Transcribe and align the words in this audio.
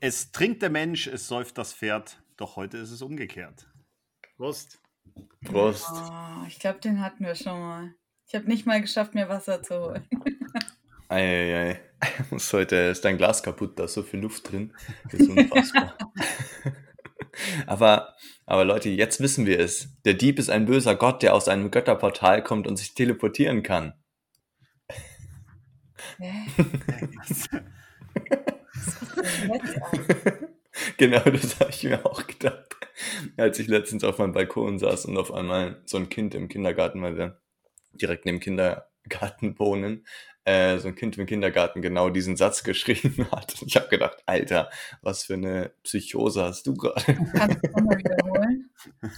Es 0.00 0.32
trinkt 0.32 0.62
der 0.62 0.70
Mensch, 0.70 1.06
es 1.06 1.28
säuft 1.28 1.56
das 1.58 1.72
Pferd, 1.72 2.22
doch 2.36 2.56
heute 2.56 2.78
ist 2.78 2.90
es 2.90 3.02
umgekehrt. 3.02 3.66
Prost. 4.36 4.80
Prost. 5.44 5.86
Oh, 5.90 6.46
ich 6.46 6.58
glaube, 6.58 6.80
den 6.80 7.00
hatten 7.00 7.24
wir 7.24 7.34
schon 7.34 7.58
mal. 7.58 7.94
Ich 8.26 8.34
habe 8.34 8.46
nicht 8.46 8.66
mal 8.66 8.80
geschafft, 8.80 9.14
mir 9.14 9.28
Wasser 9.28 9.62
zu 9.62 9.80
holen. 9.80 10.08
Eieiei. 11.08 11.80
Muss 12.30 12.52
heute 12.52 12.76
ist 12.76 13.04
dein 13.04 13.16
Glas 13.16 13.42
kaputt, 13.42 13.78
da 13.78 13.84
ist 13.84 13.94
so 13.94 14.02
viel 14.02 14.20
Luft 14.20 14.50
drin. 14.50 14.74
Das 15.10 15.20
ist 15.20 15.28
unfassbar. 15.28 15.96
aber, 17.66 18.14
aber 18.46 18.64
Leute, 18.64 18.88
jetzt 18.90 19.20
wissen 19.20 19.46
wir 19.46 19.60
es. 19.60 19.88
Der 20.04 20.14
Dieb 20.14 20.38
ist 20.38 20.50
ein 20.50 20.66
böser 20.66 20.96
Gott, 20.96 21.22
der 21.22 21.34
aus 21.34 21.48
einem 21.48 21.70
Götterportal 21.70 22.42
kommt 22.42 22.66
und 22.66 22.76
sich 22.76 22.94
teleportieren 22.94 23.62
kann. 23.62 23.94
Hä? 26.18 26.46
genau, 30.96 31.20
das 31.20 31.60
habe 31.60 31.70
ich 31.70 31.84
mir 31.84 32.04
auch 32.04 32.26
gedacht. 32.26 32.76
Als 33.36 33.58
ich 33.58 33.68
letztens 33.68 34.04
auf 34.04 34.18
meinem 34.18 34.32
Balkon 34.32 34.78
saß 34.78 35.06
und 35.06 35.16
auf 35.16 35.32
einmal 35.32 35.82
so 35.84 35.96
ein 35.96 36.08
Kind 36.08 36.34
im 36.34 36.48
Kindergarten, 36.48 37.02
weil 37.02 37.16
wir 37.16 37.40
direkt 37.92 38.26
neben 38.26 38.40
Kindergarten 38.40 39.58
wohnen, 39.58 40.04
äh, 40.44 40.78
so 40.78 40.88
ein 40.88 40.94
Kind 40.94 41.16
im 41.16 41.26
Kindergarten 41.26 41.80
genau 41.80 42.10
diesen 42.10 42.36
Satz 42.36 42.62
geschrieben 42.64 43.26
hat. 43.32 43.60
Und 43.60 43.68
ich 43.68 43.76
habe 43.76 43.88
gedacht, 43.88 44.18
Alter, 44.26 44.70
was 45.02 45.24
für 45.24 45.34
eine 45.34 45.72
Psychose 45.82 46.42
hast 46.42 46.66
du 46.66 46.74
gerade? 46.74 47.14
Kannst 47.32 47.64
du 47.64 47.70
nochmal 47.70 47.98
wiederholen? 47.98 48.70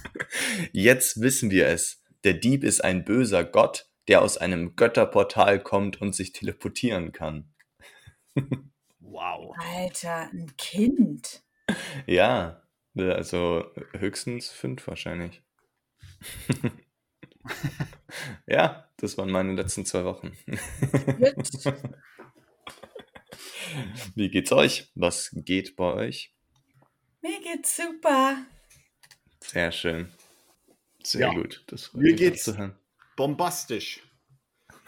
Jetzt 0.71 1.21
wissen 1.21 1.51
wir 1.51 1.67
es. 1.67 2.03
Der 2.23 2.33
Dieb 2.33 2.63
ist 2.63 2.83
ein 2.83 3.03
böser 3.03 3.43
Gott, 3.43 3.89
der 4.07 4.21
aus 4.21 4.37
einem 4.37 4.75
Götterportal 4.75 5.61
kommt 5.61 6.01
und 6.01 6.15
sich 6.15 6.31
teleportieren 6.31 7.11
kann. 7.11 7.53
Wow. 9.09 9.55
Alter, 9.57 10.29
ein 10.33 10.51
Kind. 10.57 11.41
Ja, 12.05 12.61
also 12.95 13.65
höchstens 13.93 14.49
fünf 14.49 14.85
wahrscheinlich. 14.87 15.41
ja, 18.47 18.89
das 18.97 19.17
waren 19.17 19.31
meine 19.31 19.53
letzten 19.53 19.85
zwei 19.85 20.03
Wochen. 20.05 20.35
Wie 24.15 24.29
geht's 24.29 24.51
euch? 24.51 24.91
Was 24.95 25.29
geht 25.33 25.75
bei 25.75 25.93
euch? 25.93 26.33
Mir 27.21 27.39
geht's 27.41 27.75
super. 27.75 28.37
Sehr 29.41 29.71
schön. 29.71 30.11
Sehr 31.03 31.21
Ja, 31.27 31.33
gut. 31.33 31.63
Das 31.67 31.93
mir 31.93 32.13
geht's- 32.13 32.43
zu 32.43 32.57
hören. 32.57 32.77
Bombastisch. 33.15 34.01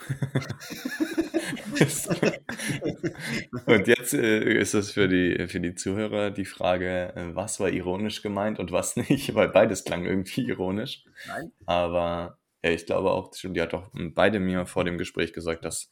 Und 3.66 3.86
jetzt 3.86 4.14
äh, 4.14 4.58
ist 4.58 4.74
es 4.74 4.92
für 4.92 5.08
die, 5.08 5.46
für 5.48 5.60
die 5.60 5.74
Zuhörer 5.74 6.30
die 6.30 6.44
Frage, 6.44 7.14
äh, 7.14 7.34
was 7.34 7.60
war 7.60 7.70
ironisch 7.70 8.22
gemeint 8.22 8.58
und 8.58 8.72
was 8.72 8.96
nicht, 8.96 9.34
weil 9.34 9.48
beides 9.48 9.84
klang 9.84 10.04
irgendwie 10.04 10.46
ironisch. 10.46 11.04
Nein. 11.26 11.52
Aber 11.66 12.38
ja, 12.62 12.70
ich 12.70 12.86
glaube 12.86 13.10
auch, 13.10 13.30
die 13.30 13.60
hat 13.60 13.72
doch 13.72 13.90
beide 13.92 14.40
mir 14.40 14.66
vor 14.66 14.84
dem 14.84 14.98
Gespräch 14.98 15.32
gesagt, 15.32 15.64
dass 15.64 15.90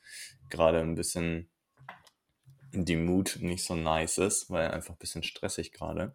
gerade 0.51 0.81
ein 0.81 0.95
bisschen 0.95 1.51
die 2.73 2.97
Mut 2.97 3.39
nicht 3.41 3.65
so 3.65 3.75
nice 3.75 4.19
ist, 4.19 4.51
weil 4.51 4.71
einfach 4.71 4.95
ein 4.95 4.99
bisschen 4.99 5.23
stressig 5.23 5.73
gerade. 5.73 6.15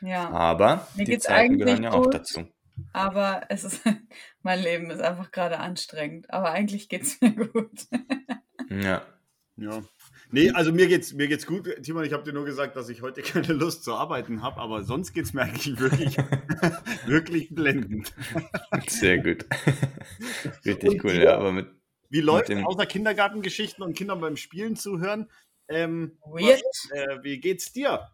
Ja, 0.00 0.28
Aber 0.30 0.88
Mir 0.96 1.04
die 1.04 1.18
Zeiten 1.18 1.58
gehören 1.58 1.84
ja 1.84 1.92
auch 1.92 2.04
gut. 2.04 2.14
dazu. 2.14 2.48
Aber 2.92 3.42
es 3.48 3.64
ist, 3.64 3.80
mein 4.42 4.60
Leben 4.62 4.90
ist 4.90 5.00
einfach 5.00 5.30
gerade 5.30 5.58
anstrengend. 5.58 6.30
Aber 6.30 6.50
eigentlich 6.52 6.88
geht's 6.88 7.20
mir 7.20 7.30
gut. 7.48 7.86
Ja. 8.70 9.02
Ja. 9.56 9.82
Nee, 10.34 10.50
also 10.52 10.72
mir 10.72 10.86
geht's, 10.88 11.12
mir 11.12 11.28
geht's 11.28 11.46
gut. 11.46 11.68
Timon, 11.82 12.04
ich 12.04 12.14
habe 12.14 12.22
dir 12.24 12.32
nur 12.32 12.46
gesagt, 12.46 12.74
dass 12.74 12.88
ich 12.88 13.02
heute 13.02 13.20
keine 13.22 13.52
Lust 13.52 13.84
zu 13.84 13.94
arbeiten 13.94 14.42
habe, 14.42 14.60
aber 14.60 14.82
sonst 14.82 15.12
geht's 15.12 15.34
mir 15.34 15.42
eigentlich 15.42 15.78
wirklich, 15.78 16.16
wirklich 17.06 17.54
blendend. 17.54 18.14
Sehr 18.88 19.18
gut. 19.18 19.44
Richtig 20.64 20.88
Und 20.90 21.04
cool, 21.04 21.12
ja, 21.22 21.36
aber 21.36 21.52
mit 21.52 21.68
Wie 22.08 22.22
läuft 22.22 22.48
dem- 22.48 22.66
außer 22.66 22.86
Kindergartengeschichten 22.86 23.84
und 23.84 23.94
Kindern 23.94 24.20
beim 24.22 24.36
Spielen 24.36 24.74
zuhören? 24.76 25.28
Ähm, 25.68 26.16
Weird. 26.24 26.62
äh, 26.92 27.22
wie 27.22 27.38
geht's 27.38 27.72
dir? 27.72 28.08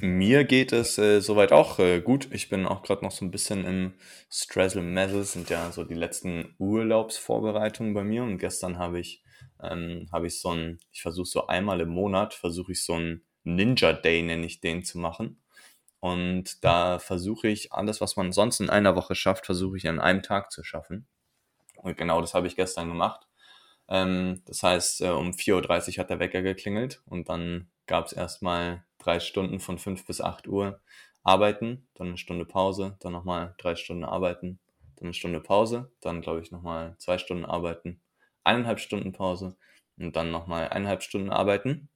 Mir 0.00 0.44
geht 0.44 0.72
es 0.72 0.96
äh, 0.96 1.20
soweit 1.20 1.52
auch 1.52 1.78
äh, 1.78 2.00
gut. 2.00 2.28
Ich 2.32 2.48
bin 2.48 2.66
auch 2.66 2.82
gerade 2.82 3.04
noch 3.04 3.10
so 3.10 3.24
ein 3.24 3.30
bisschen 3.30 3.64
im 3.66 3.94
Strazzle 4.30 4.82
Messel, 4.82 5.24
sind 5.24 5.50
ja 5.50 5.70
so 5.72 5.84
die 5.84 5.94
letzten 5.94 6.54
Urlaubsvorbereitungen 6.58 7.92
bei 7.92 8.02
mir. 8.02 8.22
Und 8.22 8.38
gestern 8.38 8.78
habe 8.78 8.98
ich, 8.98 9.22
ähm, 9.62 10.08
habe 10.10 10.26
ich 10.26 10.40
so 10.40 10.50
ein, 10.50 10.78
ich 10.90 11.02
versuche 11.02 11.26
so 11.26 11.46
einmal 11.48 11.80
im 11.80 11.90
Monat, 11.90 12.32
versuche 12.32 12.72
ich 12.72 12.82
so 12.82 12.94
ein 12.94 13.22
Ninja 13.44 13.92
Day, 13.92 14.22
nenne 14.22 14.46
ich 14.46 14.60
den, 14.60 14.84
zu 14.84 14.98
machen. 14.98 15.42
Und 16.00 16.64
da 16.64 16.98
versuche 16.98 17.48
ich 17.48 17.72
alles, 17.72 18.00
was 18.00 18.16
man 18.16 18.32
sonst 18.32 18.60
in 18.60 18.70
einer 18.70 18.96
Woche 18.96 19.14
schafft, 19.14 19.44
versuche 19.44 19.76
ich 19.76 19.86
an 19.86 20.00
einem 20.00 20.22
Tag 20.22 20.50
zu 20.50 20.64
schaffen. 20.64 21.06
Und 21.76 21.98
genau 21.98 22.22
das 22.22 22.32
habe 22.32 22.46
ich 22.46 22.56
gestern 22.56 22.88
gemacht. 22.88 23.26
Ähm, 23.88 24.42
das 24.46 24.62
heißt, 24.62 25.02
äh, 25.02 25.10
um 25.10 25.32
4.30 25.32 25.90
Uhr 25.90 25.98
hat 25.98 26.10
der 26.10 26.20
Wecker 26.20 26.42
geklingelt 26.42 27.02
und 27.06 27.28
dann 27.28 27.70
gab 27.86 28.06
es 28.06 28.12
erstmal 28.12 28.84
drei 29.00 29.18
Stunden 29.18 29.58
von 29.58 29.78
5 29.78 30.06
bis 30.06 30.20
8 30.20 30.46
Uhr 30.46 30.80
arbeiten, 31.22 31.88
dann 31.94 32.08
eine 32.08 32.18
Stunde 32.18 32.44
Pause, 32.44 32.96
dann 33.00 33.12
nochmal 33.12 33.54
drei 33.58 33.74
Stunden 33.76 34.04
arbeiten, 34.04 34.60
dann 34.96 35.06
eine 35.06 35.14
Stunde 35.14 35.40
Pause, 35.40 35.90
dann 36.00 36.20
glaube 36.20 36.40
ich 36.40 36.50
nochmal 36.50 36.94
zwei 36.98 37.18
Stunden 37.18 37.44
arbeiten, 37.44 38.00
eineinhalb 38.44 38.80
Stunden 38.80 39.12
Pause 39.12 39.56
und 39.98 40.16
dann 40.16 40.30
nochmal 40.30 40.68
eineinhalb 40.68 41.02
Stunden 41.02 41.30
arbeiten. 41.30 41.88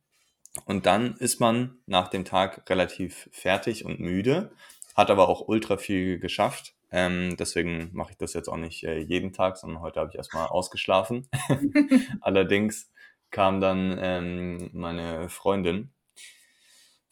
Und 0.67 0.87
dann 0.87 1.17
ist 1.17 1.41
man 1.41 1.79
nach 1.87 2.09
dem 2.09 2.25
Tag 2.25 2.69
relativ 2.71 3.29
fertig 3.33 3.85
und 3.85 4.01
müde, 4.01 4.53
hat 4.95 5.11
aber 5.11 5.29
auch 5.29 5.49
ultra 5.49 5.77
viel 5.77 6.19
geschafft. 6.19 6.75
Ähm, 6.93 7.37
deswegen 7.37 7.91
mache 7.93 8.13
ich 8.13 8.19
das 8.19 8.35
jetzt 8.35 8.49
auch 8.49 8.57
nicht 8.57 8.85
äh, 8.85 8.99
jeden 8.99 9.33
Tag, 9.33 9.57
sondern 9.57 9.83
heute 9.83 10.01
habe 10.01 10.11
ich 10.11 10.17
erstmal 10.17 10.47
ausgeschlafen. 10.47 11.29
Allerdings 12.21 12.93
kam 13.31 13.61
dann 13.61 13.99
ähm, 14.01 14.71
meine 14.73 15.29
Freundin, 15.29 15.94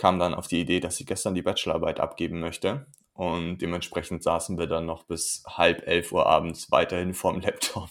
kam 0.03 0.19
dann 0.19 0.35
auf 0.35 0.49
die 0.49 0.61
Idee, 0.61 0.81
dass 0.81 0.97
sie 0.97 1.05
gestern 1.05 1.37
die 1.37 1.43
Bachelorarbeit 1.43 2.01
abgeben 2.01 2.41
möchte. 2.41 2.87
Und 3.13 3.59
dementsprechend 3.59 4.25
saßen 4.25 4.59
wir 4.59 4.67
dann 4.67 4.85
noch 4.85 5.05
bis 5.05 5.45
halb 5.47 5.87
elf 5.87 6.11
Uhr 6.11 6.27
abends 6.27 6.73
weiterhin 6.73 7.15
vorm 7.15 7.41
Laptop. 7.41 7.89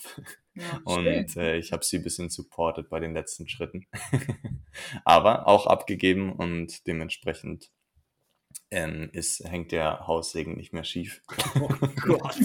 Ja. 0.54 0.82
Und 0.84 1.38
äh, 1.38 1.56
ich 1.56 1.72
habe 1.72 1.86
sie 1.86 2.00
ein 2.00 2.04
bisschen 2.04 2.30
supportet 2.30 2.90
bei 2.90 3.00
den 3.00 3.14
letzten 3.14 3.48
Schritten. 3.48 3.86
Aber 5.06 5.48
auch 5.48 5.68
abgegeben 5.68 6.34
und 6.34 6.86
dementsprechend 6.86 7.72
ähm, 8.72 9.10
ist, 9.14 9.46
hängt 9.46 9.72
der 9.72 10.06
Haussegen 10.06 10.58
nicht 10.58 10.74
mehr 10.74 10.84
schief. 10.84 11.22
Oh 11.62 11.70
Gott. 12.02 12.36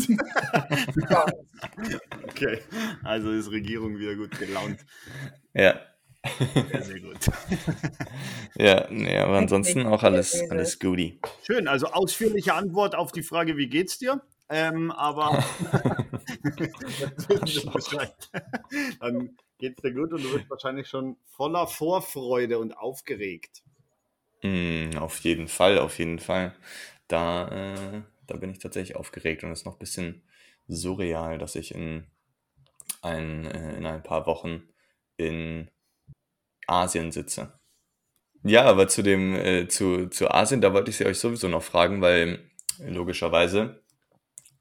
Okay, 2.29 2.61
also 3.03 3.33
ist 3.33 3.51
Regierung 3.51 3.99
wieder 3.99 4.15
gut 4.15 4.39
gelaunt. 4.39 4.87
Ja. 5.55 5.81
Sehr, 6.39 6.83
sehr 6.83 7.01
gut. 7.01 7.19
Ja, 8.59 8.87
nee, 8.91 9.19
aber 9.19 9.37
ansonsten 9.37 9.87
auch 9.87 10.03
alles, 10.03 10.43
alles 10.49 10.79
Goodie. 10.79 11.21
Schön, 11.43 11.69
also 11.69 11.89
ausführliche 11.89 12.55
Antwort 12.55 12.95
auf 12.95 13.13
die 13.13 13.23
Frage, 13.23 13.59
wie 13.59 13.69
geht's 13.69 13.99
dir? 13.99 14.23
Ähm, 14.49 14.91
aber 14.93 15.45
dann 19.01 19.37
geht's 19.59 19.83
dir 19.83 19.93
gut 19.93 20.13
und 20.13 20.23
du 20.23 20.33
bist 20.33 20.49
wahrscheinlich 20.49 20.89
schon 20.89 21.17
voller 21.27 21.67
Vorfreude 21.67 22.59
und 22.59 22.73
aufgeregt. 22.73 23.63
Mm, 24.43 24.97
auf 24.99 25.21
jeden 25.21 25.49
Fall, 25.49 25.79
auf 25.79 25.99
jeden 25.99 26.19
Fall. 26.19 26.55
Da, 27.09 27.49
äh, 27.49 28.03
da 28.27 28.37
bin 28.37 28.51
ich 28.51 28.59
tatsächlich 28.59 28.97
aufgeregt 28.97 29.45
und 29.45 29.51
es 29.51 29.61
ist 29.61 29.67
noch 29.67 29.75
ein 29.75 29.81
bisschen 29.81 30.23
surreal, 30.69 31.39
dass 31.39 31.55
ich 31.55 31.75
in 31.75 32.07
ein, 33.03 33.45
äh, 33.45 33.77
in 33.77 33.87
ein 33.87 34.03
paar 34.03 34.27
Wochen 34.27 34.63
in 35.17 35.71
Asien 36.67 37.13
sitze. 37.13 37.53
Ja, 38.43 38.65
aber 38.65 38.89
zu 38.89 39.03
dem, 39.03 39.35
äh, 39.35 39.69
zu, 39.69 40.09
zu 40.09 40.31
Asien, 40.31 40.61
da 40.61 40.73
wollte 40.73 40.91
ich 40.91 40.97
sie 40.97 41.07
euch 41.07 41.19
sowieso 41.19 41.49
noch 41.49 41.63
fragen, 41.63 42.01
weil 42.01 42.51
logischerweise 42.79 43.83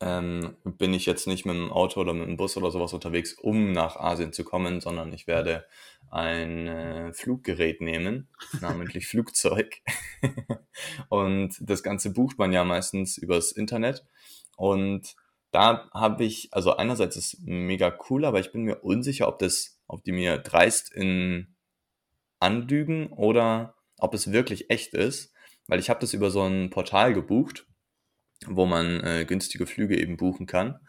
ähm, 0.01 0.55
bin 0.63 0.93
ich 0.93 1.05
jetzt 1.05 1.27
nicht 1.27 1.45
mit 1.45 1.55
dem 1.55 1.71
Auto 1.71 2.01
oder 2.01 2.13
mit 2.13 2.27
dem 2.27 2.37
Bus 2.37 2.57
oder 2.57 2.71
sowas 2.71 2.93
unterwegs, 2.93 3.33
um 3.33 3.71
nach 3.71 3.95
Asien 3.95 4.33
zu 4.33 4.43
kommen, 4.43 4.81
sondern 4.81 5.13
ich 5.13 5.27
werde 5.27 5.65
ein 6.11 6.67
äh, 6.67 7.13
Fluggerät 7.13 7.81
nehmen, 7.81 8.27
namentlich 8.61 9.07
Flugzeug. 9.07 9.77
und 11.09 11.55
das 11.61 11.83
Ganze 11.83 12.11
bucht 12.11 12.37
man 12.37 12.51
ja 12.51 12.63
meistens 12.63 13.17
übers 13.17 13.51
Internet. 13.51 14.05
Und 14.57 15.15
da 15.51 15.89
habe 15.93 16.25
ich, 16.25 16.49
also 16.51 16.75
einerseits 16.75 17.15
ist 17.15 17.39
mega 17.41 17.97
cool, 18.09 18.25
aber 18.25 18.39
ich 18.39 18.51
bin 18.51 18.63
mir 18.63 18.79
unsicher, 18.83 19.27
ob 19.27 19.39
das, 19.39 19.79
ob 19.87 20.03
die 20.03 20.11
mir 20.11 20.37
dreist 20.37 20.93
in 20.93 21.54
anlügen 22.39 23.07
oder 23.07 23.75
ob 23.97 24.13
es 24.13 24.31
wirklich 24.31 24.69
echt 24.69 24.93
ist, 24.93 25.33
weil 25.67 25.79
ich 25.79 25.89
habe 25.89 25.99
das 25.99 26.13
über 26.13 26.29
so 26.29 26.43
ein 26.43 26.69
Portal 26.69 27.13
gebucht, 27.13 27.65
wo 28.45 28.65
man 28.65 29.01
äh, 29.01 29.25
günstige 29.25 29.65
Flüge 29.65 29.97
eben 29.99 30.17
buchen 30.17 30.45
kann. 30.45 30.79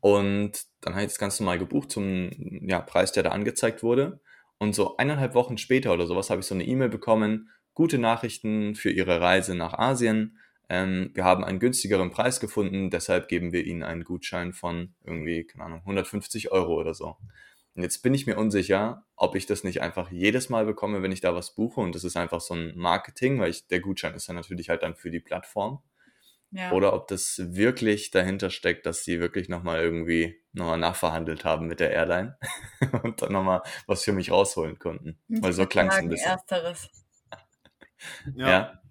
Und 0.00 0.66
dann 0.80 0.94
habe 0.94 1.02
ich 1.04 1.08
das 1.08 1.18
ganz 1.18 1.40
normal 1.40 1.58
gebucht 1.58 1.90
zum 1.90 2.30
ja, 2.68 2.80
Preis, 2.80 3.12
der 3.12 3.22
da 3.22 3.30
angezeigt 3.30 3.82
wurde. 3.82 4.20
Und 4.58 4.74
so 4.74 4.96
eineinhalb 4.96 5.34
Wochen 5.34 5.58
später 5.58 5.92
oder 5.92 6.06
sowas 6.06 6.30
habe 6.30 6.40
ich 6.40 6.46
so 6.46 6.54
eine 6.54 6.64
E-Mail 6.64 6.88
bekommen, 6.88 7.50
gute 7.74 7.98
Nachrichten 7.98 8.74
für 8.74 8.90
Ihre 8.90 9.20
Reise 9.20 9.54
nach 9.54 9.74
Asien. 9.74 10.38
Ähm, 10.68 11.10
wir 11.14 11.24
haben 11.24 11.44
einen 11.44 11.60
günstigeren 11.60 12.10
Preis 12.10 12.40
gefunden, 12.40 12.90
deshalb 12.90 13.28
geben 13.28 13.52
wir 13.52 13.64
Ihnen 13.64 13.82
einen 13.82 14.04
Gutschein 14.04 14.52
von 14.52 14.94
irgendwie, 15.04 15.44
keine 15.44 15.64
Ahnung, 15.64 15.80
150 15.80 16.50
Euro 16.52 16.74
oder 16.74 16.94
so. 16.94 17.16
Und 17.76 17.82
jetzt 17.82 18.02
bin 18.02 18.14
ich 18.14 18.26
mir 18.26 18.38
unsicher, 18.38 19.04
ob 19.16 19.36
ich 19.36 19.44
das 19.44 19.62
nicht 19.62 19.82
einfach 19.82 20.10
jedes 20.10 20.48
Mal 20.48 20.64
bekomme, 20.64 21.02
wenn 21.02 21.12
ich 21.12 21.20
da 21.20 21.34
was 21.34 21.54
buche. 21.54 21.82
Und 21.82 21.94
das 21.94 22.04
ist 22.04 22.16
einfach 22.16 22.40
so 22.40 22.54
ein 22.54 22.72
Marketing, 22.74 23.38
weil 23.38 23.50
ich, 23.50 23.66
der 23.66 23.80
Gutschein 23.80 24.14
ist 24.14 24.28
ja 24.28 24.34
natürlich 24.34 24.70
halt 24.70 24.82
dann 24.82 24.96
für 24.96 25.10
die 25.10 25.20
Plattform. 25.20 25.82
Ja. 26.52 26.72
Oder 26.72 26.94
ob 26.94 27.06
das 27.08 27.38
wirklich 27.38 28.10
dahinter 28.10 28.48
steckt, 28.48 28.86
dass 28.86 29.04
sie 29.04 29.20
wirklich 29.20 29.50
nochmal 29.50 29.82
irgendwie 29.82 30.40
nochmal 30.52 30.78
nachverhandelt 30.78 31.44
haben 31.44 31.66
mit 31.66 31.80
der 31.80 31.90
Airline 31.90 32.38
und 33.02 33.20
dann 33.20 33.32
nochmal 33.32 33.60
was 33.86 34.04
für 34.04 34.12
mich 34.12 34.30
rausholen 34.30 34.78
konnten. 34.78 35.18
Weil 35.28 35.52
so 35.52 35.66
klang 35.66 35.88
es 35.88 35.96
ein 35.96 36.08
bisschen. 36.08 36.30
Ersteres. 36.30 36.88
ja. 38.36 38.48
ja. 38.48 38.82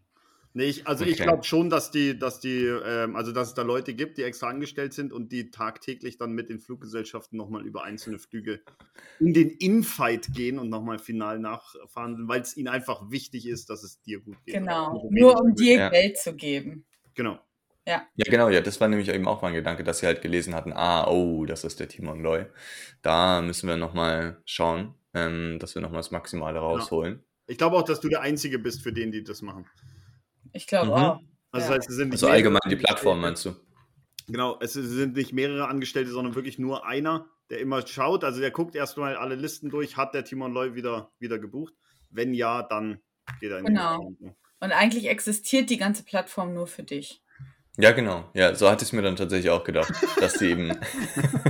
Nee, 0.57 0.67
ich, 0.67 0.87
also 0.87 1.03
okay. 1.03 1.11
ich 1.11 1.17
glaube 1.17 1.43
schon, 1.43 1.69
dass 1.69 1.91
die, 1.91 2.17
dass 2.17 2.39
die, 2.39 2.63
ähm, 2.63 3.17
also 3.17 3.33
dass 3.33 3.49
es 3.49 3.53
da 3.55 3.61
Leute 3.61 3.93
gibt, 3.93 4.17
die 4.17 4.23
extra 4.23 4.47
angestellt 4.47 4.93
sind 4.93 5.11
und 5.11 5.33
die 5.33 5.51
tagtäglich 5.51 6.17
dann 6.17 6.31
mit 6.31 6.49
den 6.49 6.61
Fluggesellschaften 6.61 7.35
nochmal 7.37 7.65
über 7.65 7.83
einzelne 7.83 8.19
Flüge 8.19 8.61
in 9.19 9.33
den 9.33 9.49
Infight 9.49 10.33
gehen 10.33 10.57
und 10.57 10.69
nochmal 10.69 10.97
final 10.97 11.39
nachverhandeln, 11.39 12.29
weil 12.29 12.39
es 12.39 12.55
ihnen 12.55 12.69
einfach 12.69 13.11
wichtig 13.11 13.49
ist, 13.49 13.69
dass 13.69 13.83
es 13.83 14.01
dir 14.03 14.21
gut 14.21 14.37
geht. 14.45 14.55
Genau, 14.55 15.09
nur 15.11 15.41
um 15.41 15.55
dir 15.55 15.77
ja. 15.77 15.89
Geld 15.89 16.17
zu 16.17 16.33
geben. 16.33 16.85
Genau. 17.15 17.37
Ja. 17.85 18.07
Ja, 18.15 18.31
genau, 18.31 18.47
ja, 18.47 18.61
das 18.61 18.79
war 18.79 18.87
nämlich 18.87 19.09
eben 19.09 19.27
auch 19.27 19.41
mein 19.41 19.55
Gedanke, 19.55 19.83
dass 19.83 19.99
sie 19.99 20.05
halt 20.05 20.21
gelesen 20.21 20.55
hatten, 20.55 20.71
ah, 20.71 21.05
oh, 21.05 21.45
das 21.45 21.65
ist 21.65 21.81
der 21.81 21.89
Timon 21.89 22.21
Loy. 22.21 22.45
Da 23.01 23.41
müssen 23.41 23.67
wir 23.67 23.75
nochmal 23.75 24.41
schauen, 24.45 24.95
ähm, 25.13 25.59
dass 25.59 25.75
wir 25.75 25.81
nochmal 25.81 25.99
das 25.99 26.11
Maximale 26.11 26.59
rausholen. 26.59 27.15
Ja. 27.15 27.23
Ich 27.47 27.57
glaube 27.57 27.75
auch, 27.75 27.83
dass 27.83 27.99
du 27.99 28.07
der 28.07 28.21
Einzige 28.21 28.57
bist 28.57 28.81
für 28.81 28.93
den, 28.93 29.11
die 29.11 29.21
das 29.21 29.41
machen. 29.41 29.65
Ich 30.55 30.67
glaube 30.67 30.87
mhm. 30.87 30.93
auch. 30.93 31.19
Also, 31.51 31.67
ja. 31.67 31.69
das 31.69 31.69
heißt, 31.69 31.89
es 31.89 31.95
sind 31.95 32.11
also 32.11 32.27
allgemein 32.27 32.61
die 32.69 32.75
Plattform, 32.75 33.21
meinst 33.21 33.45
du? 33.45 33.55
Genau, 34.27 34.57
es 34.59 34.73
sind 34.73 35.15
nicht 35.15 35.33
mehrere 35.33 35.67
Angestellte, 35.67 36.09
sondern 36.09 36.33
wirklich 36.33 36.57
nur 36.57 36.85
einer, 36.85 37.27
der 37.49 37.59
immer 37.59 37.85
schaut. 37.85 38.23
Also 38.23 38.39
der 38.39 38.51
guckt 38.51 38.75
erstmal 38.75 39.15
alle 39.15 39.35
Listen 39.35 39.69
durch, 39.69 39.97
hat 39.97 40.13
der 40.13 40.23
Timon 40.23 40.53
Loy 40.53 40.73
wieder, 40.73 41.11
wieder 41.19 41.37
gebucht? 41.37 41.73
Wenn 42.09 42.33
ja, 42.33 42.63
dann 42.63 42.99
geht 43.39 43.51
er 43.51 43.59
in 43.59 43.65
genau. 43.65 44.09
die 44.09 44.17
Genau. 44.17 44.35
Und 44.61 44.71
eigentlich 44.71 45.07
existiert 45.09 45.69
die 45.69 45.77
ganze 45.77 46.03
Plattform 46.03 46.53
nur 46.53 46.65
für 46.65 46.83
dich. 46.83 47.21
Ja, 47.77 47.91
genau. 47.91 48.29
Ja, 48.33 48.55
so 48.55 48.69
hatte 48.69 48.83
ich 48.83 48.89
es 48.89 48.93
mir 48.93 49.01
dann 49.01 49.17
tatsächlich 49.17 49.51
auch 49.51 49.63
gedacht, 49.63 49.93
dass 50.19 50.35
sie 50.35 50.49
eben, 50.49 50.69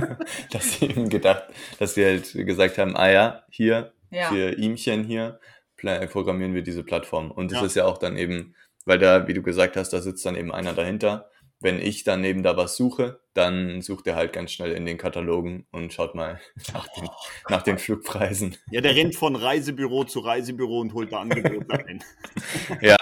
dass 0.50 0.72
sie 0.72 0.86
eben 0.86 1.08
gedacht, 1.08 1.44
dass 1.78 1.94
sie 1.94 2.04
halt 2.04 2.32
gesagt 2.34 2.78
haben, 2.78 2.96
ah 2.96 3.08
ja, 3.08 3.44
hier, 3.48 3.94
ja. 4.10 4.28
für 4.28 4.52
ihmchen 4.58 5.04
hier, 5.04 5.40
programmieren 5.76 6.54
wir 6.54 6.62
diese 6.62 6.82
Plattform. 6.82 7.30
Und 7.30 7.52
es 7.52 7.58
ja. 7.58 7.64
ist 7.64 7.76
ja 7.76 7.84
auch 7.84 7.98
dann 7.98 8.16
eben, 8.16 8.54
weil 8.86 8.98
da, 8.98 9.28
wie 9.28 9.34
du 9.34 9.42
gesagt 9.42 9.76
hast, 9.76 9.90
da 9.90 10.00
sitzt 10.00 10.24
dann 10.24 10.36
eben 10.36 10.52
einer 10.52 10.72
dahinter, 10.72 11.30
wenn 11.60 11.80
ich 11.80 12.04
dann 12.04 12.22
eben 12.24 12.42
da 12.42 12.56
was 12.56 12.76
suche, 12.76 13.20
dann 13.34 13.80
sucht 13.82 14.06
er 14.06 14.14
halt 14.14 14.32
ganz 14.32 14.52
schnell 14.52 14.72
in 14.72 14.86
den 14.86 14.98
Katalogen 14.98 15.66
und 15.72 15.92
schaut 15.92 16.14
mal 16.14 16.40
nach 16.72 16.88
den, 16.88 17.08
nach 17.48 17.62
den 17.62 17.78
Flugpreisen. 17.78 18.56
Ja, 18.70 18.80
der 18.80 18.94
rennt 18.94 19.16
von 19.16 19.36
Reisebüro 19.36 20.04
zu 20.04 20.20
Reisebüro 20.20 20.80
und 20.80 20.94
holt 20.94 21.12
da 21.12 21.20
Angebote 21.20 21.84
ein. 21.86 22.04
ja. 22.80 22.96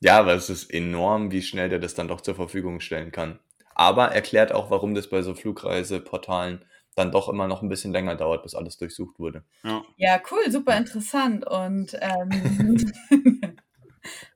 ja, 0.00 0.18
aber 0.18 0.34
es 0.34 0.50
ist 0.50 0.72
enorm, 0.72 1.30
wie 1.30 1.42
schnell 1.42 1.68
der 1.68 1.78
das 1.78 1.94
dann 1.94 2.08
doch 2.08 2.20
zur 2.20 2.34
Verfügung 2.34 2.80
stellen 2.80 3.12
kann. 3.12 3.38
Aber 3.74 4.08
erklärt 4.08 4.52
auch, 4.52 4.70
warum 4.70 4.94
das 4.94 5.08
bei 5.08 5.22
so 5.22 5.34
Flugreiseportalen 5.34 6.64
dann 6.94 7.10
doch 7.10 7.28
immer 7.28 7.48
noch 7.48 7.62
ein 7.62 7.68
bisschen 7.68 7.92
länger 7.92 8.14
dauert, 8.14 8.44
bis 8.44 8.54
alles 8.54 8.76
durchsucht 8.76 9.18
wurde. 9.18 9.42
Ja, 9.64 9.82
ja 9.96 10.20
cool, 10.30 10.50
super 10.50 10.76
interessant. 10.76 11.44
Und 11.46 11.96
ähm, 12.00 12.86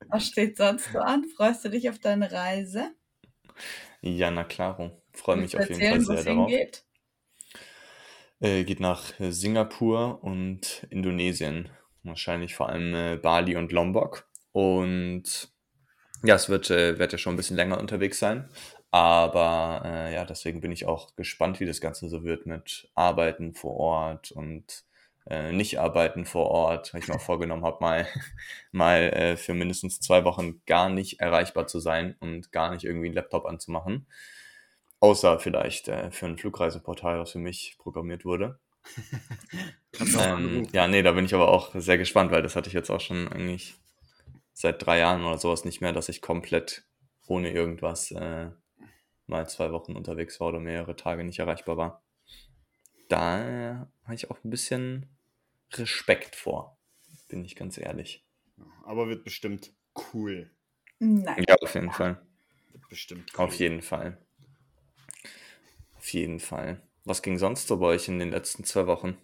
was 0.08 0.26
steht 0.26 0.56
sonst 0.56 0.92
so 0.92 0.98
an? 0.98 1.24
Freust 1.36 1.64
du 1.64 1.70
dich 1.70 1.88
auf 1.88 1.98
deine 1.98 2.30
Reise? 2.30 2.94
Ja, 4.00 4.30
na 4.30 4.44
klaro. 4.44 5.02
Freue 5.12 5.36
mich 5.36 5.56
auf 5.56 5.68
jeden 5.68 5.80
Fall 5.80 6.00
sehr 6.00 6.24
darauf. 6.24 6.50
Hingeht? 6.50 6.84
Äh, 8.40 8.64
geht 8.64 8.80
nach 8.80 9.12
Singapur 9.18 10.22
und 10.22 10.86
Indonesien. 10.90 11.70
Wahrscheinlich 12.04 12.54
vor 12.54 12.68
allem 12.68 12.94
äh, 12.94 13.16
Bali 13.16 13.56
und 13.56 13.72
Lombok. 13.72 14.28
Und 14.52 15.52
ja, 16.22 16.34
es 16.36 16.48
wird, 16.48 16.70
äh, 16.70 16.98
wird 16.98 17.12
ja 17.12 17.18
schon 17.18 17.34
ein 17.34 17.36
bisschen 17.36 17.56
länger 17.56 17.78
unterwegs 17.78 18.18
sein. 18.18 18.48
Aber 18.90 19.82
äh, 19.84 20.14
ja, 20.14 20.24
deswegen 20.24 20.60
bin 20.60 20.72
ich 20.72 20.86
auch 20.86 21.14
gespannt, 21.16 21.60
wie 21.60 21.66
das 21.66 21.80
Ganze 21.80 22.08
so 22.08 22.24
wird 22.24 22.46
mit 22.46 22.90
Arbeiten 22.94 23.54
vor 23.54 23.76
Ort 23.76 24.30
und 24.30 24.84
äh, 25.30 25.52
nicht 25.52 25.78
arbeiten 25.78 26.24
vor 26.24 26.46
Ort, 26.46 26.92
weil 26.92 27.02
ich 27.02 27.08
mir 27.08 27.16
auch 27.16 27.20
vorgenommen 27.20 27.64
habe, 27.64 27.78
mal, 27.80 28.06
mal 28.72 29.12
äh, 29.12 29.36
für 29.36 29.52
mindestens 29.52 30.00
zwei 30.00 30.24
Wochen 30.24 30.62
gar 30.64 30.88
nicht 30.88 31.20
erreichbar 31.20 31.66
zu 31.66 31.80
sein 31.80 32.16
und 32.20 32.50
gar 32.50 32.72
nicht 32.72 32.84
irgendwie 32.84 33.06
einen 33.06 33.14
Laptop 33.14 33.44
anzumachen. 33.44 34.06
Außer 35.00 35.38
vielleicht 35.38 35.88
äh, 35.88 36.10
für 36.10 36.26
ein 36.26 36.38
Flugreiseportal, 36.38 37.20
was 37.20 37.32
für 37.32 37.38
mich 37.38 37.76
programmiert 37.78 38.24
wurde. 38.24 38.58
ähm, 40.18 40.66
ja, 40.72 40.88
nee, 40.88 41.02
da 41.02 41.12
bin 41.12 41.26
ich 41.26 41.34
aber 41.34 41.48
auch 41.48 41.74
sehr 41.74 41.98
gespannt, 41.98 42.30
weil 42.32 42.42
das 42.42 42.56
hatte 42.56 42.68
ich 42.68 42.74
jetzt 42.74 42.90
auch 42.90 43.00
schon 43.00 43.28
eigentlich 43.28 43.74
seit 44.54 44.84
drei 44.84 44.98
Jahren 44.98 45.24
oder 45.24 45.38
sowas 45.38 45.64
nicht 45.64 45.82
mehr, 45.82 45.92
dass 45.92 46.08
ich 46.08 46.22
komplett 46.22 46.84
ohne 47.26 47.52
irgendwas 47.52 48.10
äh, 48.12 48.50
mal 49.26 49.46
zwei 49.46 49.72
Wochen 49.72 49.94
unterwegs 49.94 50.40
war 50.40 50.48
oder 50.48 50.58
mehrere 50.58 50.96
Tage 50.96 51.22
nicht 51.22 51.38
erreichbar 51.38 51.76
war. 51.76 52.02
Da 53.08 53.88
habe 54.04 54.14
ich 54.14 54.30
auch 54.30 54.42
ein 54.42 54.50
bisschen 54.50 55.17
Respekt 55.72 56.36
vor, 56.36 56.78
bin 57.28 57.44
ich 57.44 57.56
ganz 57.56 57.78
ehrlich. 57.78 58.24
Aber 58.84 59.08
wird 59.08 59.24
bestimmt 59.24 59.72
cool. 60.12 60.50
Nein. 60.98 61.44
Ja, 61.46 61.56
auf 61.56 61.74
jeden 61.74 61.92
Fall. 61.92 62.20
Wird 62.72 62.88
bestimmt 62.88 63.32
cool. 63.34 63.44
Auf 63.44 63.54
jeden 63.54 63.82
Fall. 63.82 64.18
Auf 65.96 66.12
jeden 66.12 66.40
Fall. 66.40 66.82
Was 67.04 67.22
ging 67.22 67.38
sonst 67.38 67.68
so 67.68 67.78
bei 67.78 67.86
euch 67.86 68.08
in 68.08 68.18
den 68.18 68.30
letzten 68.30 68.64
zwei 68.64 68.86
Wochen? 68.86 69.16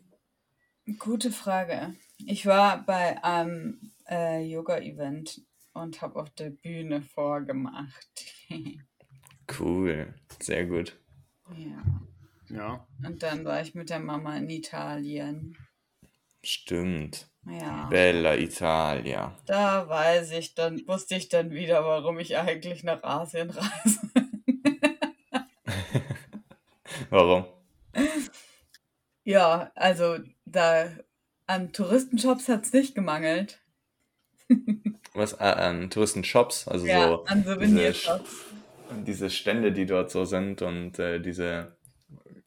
Gute 0.99 1.31
Frage. 1.31 1.95
Ich 2.19 2.47
war 2.47 2.85
bei 2.85 3.23
einem 3.25 3.93
äh, 4.09 4.45
Yoga-Event 4.45 5.43
und 5.73 6.03
habe 6.03 6.21
auf 6.21 6.31
der 6.31 6.51
Bühne 6.51 7.03
vorgemacht. 7.03 8.35
cool, 9.59 10.15
sehr 10.41 10.67
gut. 10.67 10.99
Ja. 11.57 11.83
Ja. 12.49 12.87
Und 13.05 13.23
dann 13.23 13.45
war 13.45 13.61
ich 13.61 13.75
mit 13.75 13.91
der 13.91 14.01
Mama 14.01 14.37
in 14.37 14.49
Italien. 14.51 15.57
Stimmt. 16.47 17.29
Ja. 17.47 17.87
Bella 17.91 18.37
Italia. 18.37 19.37
Da 19.47 19.89
weiß 19.89 20.33
ich 20.33 20.55
dann, 20.55 20.87
wusste 20.87 21.15
ich 21.17 21.29
dann 21.29 21.51
wieder, 21.51 21.85
warum 21.85 22.19
ich 22.19 22.37
eigentlich 22.37 22.85
nach 22.85 23.03
Asien 23.03 23.51
reise. 23.51 24.01
warum? 27.11 27.45
Ja, 29.25 29.73
also 29.75 30.19
da 30.47 30.91
an 31.47 31.73
Touristenshops 31.73 32.49
hat 32.49 32.65
es 32.65 32.73
nicht 32.73 32.95
gemangelt. 32.95 33.61
Was 35.15 35.35
äh, 35.35 35.45
an 35.45 35.91
Touristenshops? 35.91 36.67
Also 36.67 36.87
ja, 36.87 37.09
so 37.09 37.25
an 37.25 37.45
Souvenirshops. 37.45 38.31
Diese, 38.91 39.03
diese 39.03 39.31
Stände, 39.31 39.73
die 39.73 39.87
dort 39.87 40.11
so 40.11 40.25
sind 40.25 40.63
und 40.63 40.99
äh, 40.99 41.21
diese 41.21 41.77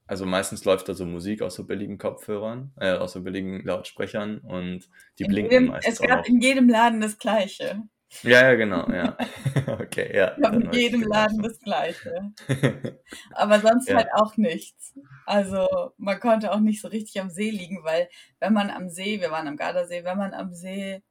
also 0.08 0.26
meistens 0.26 0.66
läuft 0.66 0.90
da 0.90 0.94
so 0.94 1.06
Musik 1.06 1.42
aus 1.42 1.56
so 1.56 1.66
billigen 1.66 1.98
Kopfhörern, 1.98 2.72
äh, 2.80 2.94
aus 2.94 3.14
so 3.14 3.22
billigen 3.22 3.64
Lautsprechern 3.64 4.40
und 4.40 4.90
die 5.20 5.24
in 5.24 5.30
blinken 5.30 5.52
jedem, 5.52 5.68
meistens. 5.68 6.00
Es 6.00 6.08
gab 6.08 6.28
in 6.28 6.42
jedem 6.42 6.70
Laden 6.70 7.02
das 7.02 7.18
Gleiche. 7.18 7.84
Ja, 8.24 8.42
ja, 8.42 8.56
genau, 8.56 8.90
ja. 8.90 9.18
okay, 9.80 10.16
ja. 10.16 10.28
In 10.30 10.72
jedem 10.72 11.04
Laden 11.04 11.42
das 11.42 11.60
Gleiche. 11.60 12.32
Aber 13.34 13.60
sonst 13.60 13.90
ja. 13.90 13.98
halt 13.98 14.08
auch 14.14 14.38
nichts. 14.38 14.98
Also 15.26 15.68
man 15.98 16.20
konnte 16.20 16.52
auch 16.54 16.60
nicht 16.60 16.82
so 16.82 16.88
richtig 16.88 17.20
am 17.20 17.30
See 17.30 17.50
liegen, 17.50 17.84
weil 17.84 18.10
wenn 18.40 18.54
man 18.54 18.70
am 18.70 18.90
See, 18.90 19.20
wir 19.20 19.32
waren 19.32 19.48
am 19.48 19.58
Gardasee, 19.58 20.06
wenn 20.06 20.18
man 20.18 20.34
am 20.34 20.54
See 20.54 21.02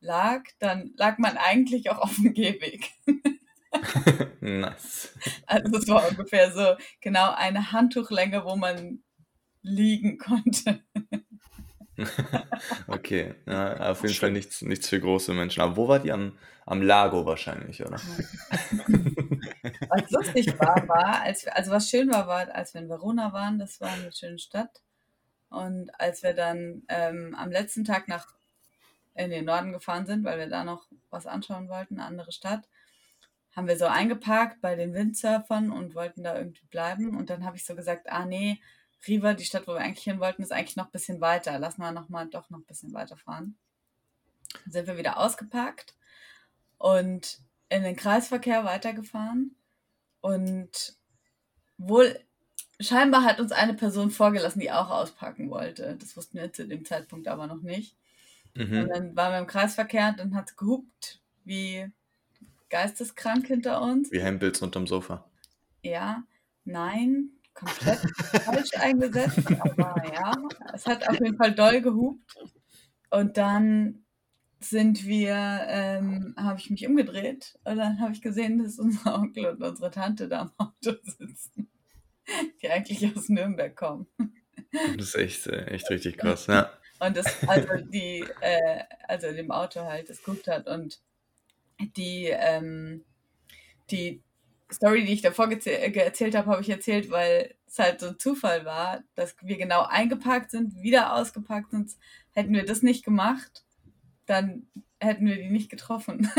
lag, 0.00 0.42
dann 0.58 0.92
lag 0.96 1.18
man 1.18 1.36
eigentlich 1.36 1.90
auch 1.90 1.98
auf 1.98 2.16
dem 2.16 2.32
Gehweg. 2.32 2.90
nice. 4.40 5.14
Also 5.46 5.78
es 5.78 5.88
war 5.88 6.08
ungefähr 6.08 6.52
so 6.52 6.76
genau 7.00 7.32
eine 7.32 7.72
Handtuchlänge, 7.72 8.44
wo 8.44 8.56
man 8.56 9.02
liegen 9.62 10.18
konnte. 10.18 10.82
okay, 12.86 13.34
ja, 13.46 13.90
auf 13.90 14.02
jeden 14.02 14.14
Fall 14.14 14.32
nichts, 14.32 14.62
nichts 14.62 14.88
für 14.88 15.00
große 15.00 15.32
Menschen. 15.32 15.60
Aber 15.62 15.76
wo 15.76 15.88
war 15.88 15.98
die? 15.98 16.12
Am, 16.12 16.38
am 16.66 16.82
Lago 16.82 17.26
wahrscheinlich, 17.26 17.84
oder? 17.84 18.00
was 19.88 20.10
lustig 20.10 20.58
war, 20.58 20.88
war, 20.88 21.22
als 21.22 21.44
wir, 21.44 21.56
also 21.56 21.70
was 21.70 21.90
schön 21.90 22.10
war, 22.10 22.26
war, 22.26 22.52
als 22.54 22.74
wir 22.74 22.80
in 22.80 22.88
Verona 22.88 23.32
waren, 23.32 23.58
das 23.58 23.80
war 23.80 23.90
eine 23.90 24.12
schöne 24.12 24.38
Stadt. 24.38 24.82
Und 25.50 25.90
als 26.00 26.22
wir 26.22 26.32
dann 26.34 26.82
ähm, 26.88 27.36
am 27.38 27.50
letzten 27.50 27.84
Tag 27.84 28.08
nach 28.08 28.26
in 29.14 29.30
den 29.30 29.44
Norden 29.44 29.72
gefahren 29.72 30.06
sind, 30.06 30.24
weil 30.24 30.38
wir 30.38 30.48
da 30.48 30.64
noch 30.64 30.86
was 31.10 31.26
anschauen 31.26 31.68
wollten, 31.68 31.98
eine 31.98 32.06
andere 32.06 32.32
Stadt, 32.32 32.66
haben 33.52 33.68
wir 33.68 33.76
so 33.76 33.86
eingeparkt 33.86 34.60
bei 34.60 34.74
den 34.74 34.94
Windsurfern 34.94 35.70
und 35.70 35.94
wollten 35.94 36.22
da 36.22 36.36
irgendwie 36.36 36.66
bleiben. 36.66 37.16
Und 37.16 37.30
dann 37.30 37.44
habe 37.44 37.56
ich 37.56 37.64
so 37.64 37.74
gesagt, 37.74 38.10
ah 38.10 38.24
nee, 38.24 38.60
Riva, 39.06 39.34
die 39.34 39.44
Stadt, 39.44 39.66
wo 39.66 39.72
wir 39.72 39.80
eigentlich 39.80 40.04
hin 40.04 40.20
wollten, 40.20 40.42
ist 40.42 40.52
eigentlich 40.52 40.76
noch 40.76 40.86
ein 40.86 40.92
bisschen 40.92 41.20
weiter. 41.20 41.58
Lass 41.58 41.78
mal 41.78 41.92
noch 41.92 42.08
mal 42.08 42.26
doch 42.26 42.50
noch 42.50 42.58
ein 42.58 42.66
bisschen 42.66 42.94
weiterfahren. 42.94 43.56
sind 44.66 44.86
wir 44.86 44.96
wieder 44.96 45.18
ausgepackt 45.18 45.94
und 46.78 47.40
in 47.68 47.82
den 47.82 47.96
Kreisverkehr 47.96 48.64
weitergefahren. 48.64 49.56
Und 50.20 50.94
wohl, 51.78 52.18
scheinbar 52.80 53.24
hat 53.24 53.40
uns 53.40 53.52
eine 53.52 53.74
Person 53.74 54.10
vorgelassen, 54.10 54.60
die 54.60 54.70
auch 54.70 54.90
auspacken 54.90 55.50
wollte. 55.50 55.96
Das 55.96 56.16
wussten 56.16 56.38
wir 56.38 56.52
zu 56.52 56.66
dem 56.66 56.84
Zeitpunkt 56.84 57.28
aber 57.28 57.46
noch 57.46 57.62
nicht. 57.62 57.96
Mhm. 58.54 58.82
Und 58.82 58.88
dann 58.88 59.16
waren 59.16 59.32
wir 59.32 59.38
im 59.38 59.46
Kreisverkehr 59.46 60.08
und 60.08 60.18
dann 60.20 60.34
hat 60.34 60.50
es 60.50 60.56
gehupt, 60.56 61.20
wie 61.44 61.90
geisteskrank 62.72 63.46
hinter 63.46 63.82
uns. 63.82 64.10
Wie 64.10 64.22
Hempels 64.22 64.62
unterm 64.62 64.86
Sofa. 64.86 65.30
Ja, 65.82 66.24
nein, 66.64 67.30
komplett 67.52 68.00
falsch 68.44 68.74
eingesetzt, 68.74 69.46
aber 69.60 70.02
ja, 70.12 70.32
es 70.72 70.86
hat 70.86 71.06
auf 71.06 71.20
jeden 71.20 71.36
Fall 71.36 71.54
doll 71.54 71.82
gehupt. 71.82 72.34
Und 73.10 73.36
dann 73.36 74.06
sind 74.58 75.04
wir, 75.04 75.34
ähm, 75.68 76.34
habe 76.38 76.58
ich 76.58 76.70
mich 76.70 76.86
umgedreht 76.86 77.58
und 77.64 77.76
dann 77.76 78.00
habe 78.00 78.12
ich 78.12 78.22
gesehen, 78.22 78.62
dass 78.62 78.78
unser 78.78 79.16
Onkel 79.16 79.46
und 79.46 79.62
unsere 79.62 79.90
Tante 79.90 80.28
da 80.28 80.40
am 80.42 80.52
Auto 80.56 80.96
sitzen, 81.02 81.70
die 82.62 82.70
eigentlich 82.70 83.04
aus 83.14 83.28
Nürnberg 83.28 83.76
kommen. 83.76 84.06
Das 84.96 85.08
ist 85.08 85.14
echt, 85.16 85.46
äh, 85.46 85.66
echt 85.66 85.90
richtig 85.90 86.16
krass, 86.16 86.46
ja. 86.46 86.70
Und 87.00 87.16
das, 87.16 87.46
also 87.46 87.84
die, 87.92 88.24
äh, 88.40 88.84
also 89.08 89.30
dem 89.32 89.50
Auto 89.50 89.80
halt, 89.82 90.08
das 90.08 90.22
guckt 90.22 90.46
hat 90.46 90.68
und 90.68 91.02
die, 91.90 92.26
ähm, 92.26 93.04
die 93.90 94.22
Story, 94.72 95.04
die 95.04 95.12
ich 95.12 95.22
davor 95.22 95.50
äh, 95.50 95.92
erzählt 95.92 96.34
habe, 96.34 96.50
habe 96.50 96.62
ich 96.62 96.70
erzählt, 96.70 97.10
weil 97.10 97.54
es 97.66 97.78
halt 97.78 98.00
so 98.00 98.08
ein 98.08 98.18
Zufall 98.18 98.64
war, 98.64 99.02
dass 99.14 99.36
wir 99.42 99.56
genau 99.56 99.82
eingeparkt 99.82 100.50
sind, 100.50 100.82
wieder 100.82 101.14
ausgepackt 101.14 101.70
sind. 101.70 101.92
Hätten 102.32 102.52
wir 102.52 102.64
das 102.64 102.82
nicht 102.82 103.04
gemacht, 103.04 103.64
dann 104.26 104.66
hätten 105.00 105.26
wir 105.26 105.36
die 105.36 105.50
nicht 105.50 105.70
getroffen. 105.70 106.30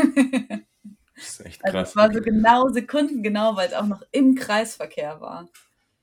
Das 1.16 1.28
ist 1.28 1.46
echt 1.46 1.62
krass. 1.62 1.74
Also 1.74 1.90
es 1.90 1.96
war 1.96 2.12
so 2.12 2.20
genau 2.20 2.68
sekundengenau, 2.70 3.54
weil 3.54 3.68
es 3.68 3.74
auch 3.74 3.86
noch 3.86 4.02
im 4.10 4.34
Kreisverkehr 4.34 5.20
war. 5.20 5.48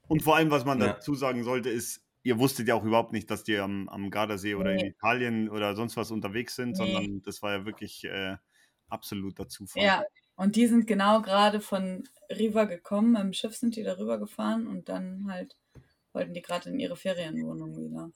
Und 0.08 0.24
vor 0.24 0.38
allem, 0.38 0.52
was 0.52 0.64
man 0.64 0.80
ja. 0.80 0.88
dazu 0.88 1.16
sagen 1.16 1.44
sollte, 1.44 1.70
ist, 1.70 2.02
ihr 2.24 2.40
wusstet 2.40 2.68
ja 2.68 2.76
auch 2.76 2.84
überhaupt 2.84 3.12
nicht, 3.12 3.30
dass 3.30 3.44
die 3.44 3.58
am, 3.58 3.90
am 3.90 4.10
Gardasee 4.10 4.56
oder 4.56 4.74
nee. 4.74 4.82
in 4.82 4.88
Italien 4.88 5.50
oder 5.50 5.76
sonst 5.76 5.98
was 5.98 6.12
unterwegs 6.12 6.56
sind, 6.56 6.72
nee. 6.72 6.76
sondern 6.78 7.22
das 7.24 7.42
war 7.42 7.52
ja 7.52 7.66
wirklich 7.66 8.04
äh, 8.06 8.38
absoluter 8.92 9.48
Zufall. 9.48 9.84
Ja, 9.84 10.04
und 10.36 10.56
die 10.56 10.68
sind 10.68 10.88
genau 10.88 11.22
gerade 11.22 11.62
von 11.62 12.08
Riva 12.30 12.66
gekommen, 12.66 13.16
im 13.16 13.34
Schiff 13.34 13.56
sind 13.56 13.76
die 13.76 13.84
darüber 13.84 14.18
gefahren 14.20 14.68
und 14.68 14.90
dann 14.90 15.28
halt 15.30 15.56
wollten 16.14 16.34
die 16.34 16.42
gerade 16.42 16.70
in 16.70 16.80
ihre 16.80 16.96
Ferienwohnung 16.96 17.78
wieder. 17.78 18.12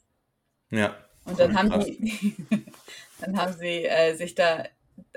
Ja. 0.70 0.96
Und 1.26 1.40
dann 1.40 1.58
haben 1.58 1.82
sie, 1.82 2.36
dann 3.20 3.38
haben 3.38 3.54
sie 3.54 3.86
äh, 3.86 4.16
sich 4.16 4.36
da, 4.36 4.64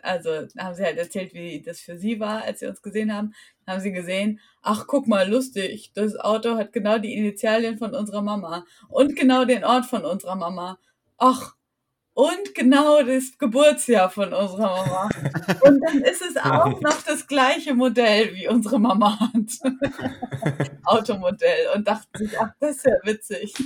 also 0.03 0.31
haben 0.59 0.75
sie 0.75 0.85
halt 0.85 0.99
erzählt, 0.99 1.35
wie 1.35 1.61
das 1.61 1.81
für 1.81 1.99
sie 1.99 2.19
war, 2.21 2.43
als 2.45 2.61
sie 2.61 2.67
uns 2.67 2.83
gesehen 2.83 3.13
haben. 3.13 3.35
Dann 3.65 3.77
haben 3.77 3.83
sie 3.83 3.93
gesehen, 3.93 4.41
ach 4.63 4.87
guck 4.87 5.07
mal, 5.07 5.29
lustig, 5.29 5.93
das 5.95 6.17
Auto 6.17 6.57
hat 6.57 6.73
genau 6.73 6.99
die 6.99 7.15
Initialien 7.15 7.79
von 7.79 7.95
unserer 7.95 8.23
Mama 8.23 8.65
und 8.89 9.17
genau 9.17 9.45
den 9.45 9.65
Ort 9.65 9.87
von 9.87 10.05
unserer 10.05 10.37
Mama. 10.37 10.79
Ach, 11.19 11.57
und 12.19 12.53
genau 12.53 13.01
das 13.05 13.39
Geburtsjahr 13.39 14.11
von 14.11 14.33
unserer 14.33 14.77
Mama. 14.77 15.09
Und 15.61 15.81
dann 15.87 16.03
ist 16.03 16.21
es 16.21 16.37
auch 16.37 16.81
noch 16.81 17.01
das 17.03 17.29
gleiche 17.29 17.75
Modell, 17.75 18.35
wie 18.35 18.49
unsere 18.49 18.81
Mama 18.81 19.21
hat. 19.21 19.31
Automodell. 20.85 21.69
Und 21.77 21.87
dachten 21.87 22.19
sich, 22.19 22.37
ach, 22.41 22.51
das 22.59 22.79
ist 22.79 22.87
ja 22.87 22.93
witzig. 23.05 23.55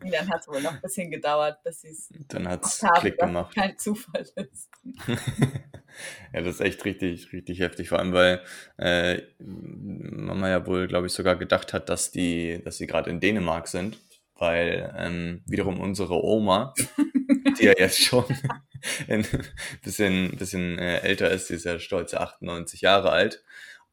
Und 0.00 0.12
dann 0.12 0.28
hat 0.28 0.42
es 0.42 0.48
wohl 0.48 0.62
noch 0.62 0.74
ein 0.74 0.80
bisschen 0.80 1.10
gedauert, 1.10 1.64
bis 1.64 1.80
sie 1.80 1.88
es 1.88 2.10
Dann 2.28 2.46
hat 2.46 2.64
es 2.64 2.84
Klick 3.00 3.18
gemacht. 3.18 3.54
kein 3.54 3.76
Zufall 3.76 4.22
ist. 4.36 4.68
ja, 6.32 6.42
das 6.42 6.56
ist 6.56 6.60
echt 6.60 6.84
richtig, 6.84 7.32
richtig 7.32 7.58
heftig. 7.58 7.88
Vor 7.88 7.98
allem, 7.98 8.12
weil 8.12 8.40
äh, 8.76 9.22
Mama 9.40 10.48
ja 10.48 10.64
wohl, 10.64 10.86
glaube 10.86 11.08
ich, 11.08 11.12
sogar 11.12 11.34
gedacht 11.34 11.72
hat, 11.72 11.88
dass 11.88 12.12
die, 12.12 12.60
dass 12.64 12.76
sie 12.76 12.86
gerade 12.86 13.10
in 13.10 13.18
Dänemark 13.18 13.66
sind 13.66 13.98
weil 14.38 14.94
ähm, 14.96 15.42
wiederum 15.46 15.80
unsere 15.80 16.22
Oma, 16.24 16.74
die 17.58 17.64
ja 17.64 17.74
jetzt 17.76 18.02
schon 18.02 18.24
ein 19.08 19.26
bisschen, 19.82 20.36
bisschen 20.36 20.78
äh, 20.78 21.00
älter 21.00 21.30
ist, 21.30 21.50
die 21.50 21.54
ist 21.54 21.64
ja 21.64 21.78
stolze 21.78 22.20
98 22.20 22.80
Jahre 22.80 23.10
alt. 23.10 23.42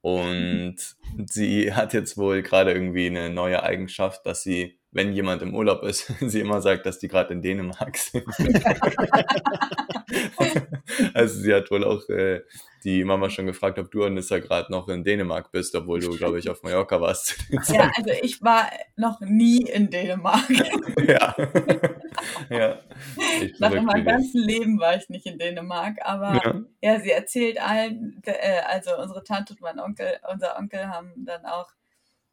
Und 0.01 0.77
sie 1.25 1.73
hat 1.73 1.93
jetzt 1.93 2.15
wohl 2.15 2.43
gerade 2.43 2.71
irgendwie 2.71 3.07
eine 3.07 3.31
neue 3.31 3.63
Eigenschaft, 3.63 4.23
dass 4.27 4.43
sie, 4.43 4.77
wenn 4.95 5.11
jemand 5.11 5.41
im 5.41 5.53
Urlaub 5.53 5.83
ist, 5.83 6.07
sie 6.21 6.39
immer 6.39 6.61
sagt, 6.61 6.85
dass 6.85 6.99
die 6.99 7.09
gerade 7.09 7.33
in 7.33 7.41
Dänemark 7.41 7.97
sind. 7.97 8.25
also 11.13 11.41
sie 11.41 11.53
hat 11.53 11.69
wohl 11.69 11.83
auch 11.83 12.07
äh, 12.07 12.43
die 12.85 13.03
Mama 13.03 13.29
schon 13.29 13.45
gefragt, 13.45 13.77
ob 13.77 13.91
du, 13.91 14.05
Anissa, 14.05 14.39
gerade 14.39 14.71
noch 14.71 14.87
in 14.87 15.03
Dänemark 15.03 15.51
bist, 15.51 15.75
obwohl 15.75 15.99
du, 15.99 16.15
glaube 16.15 16.39
ich, 16.39 16.49
auf 16.49 16.63
Mallorca 16.63 17.01
warst. 17.01 17.35
Ja, 17.67 17.91
also 17.97 18.11
ich 18.21 18.41
war 18.41 18.69
noch 18.95 19.19
nie 19.19 19.63
in 19.63 19.89
Dänemark. 19.89 20.49
ja. 21.05 21.35
ja. 22.49 22.79
Nach 23.59 23.81
meinem 23.81 24.05
ganzen 24.05 24.43
Leben 24.43 24.79
war 24.79 24.95
ich 24.95 25.09
nicht 25.09 25.25
in 25.25 25.37
Dänemark, 25.37 25.97
aber 26.03 26.35
ja, 26.35 26.61
ja 26.81 27.01
sie 27.01 27.11
erzählt 27.11 27.59
allen, 27.59 28.21
äh, 28.25 28.61
also 28.65 28.97
unsere 28.97 29.25
Tante 29.25 29.51
und 29.53 29.61
mein 29.61 29.79
Onkel, 29.79 30.19
unser 30.31 30.57
Onkel 30.57 30.87
haben 30.87 31.11
dann 31.25 31.45
auch 31.45 31.67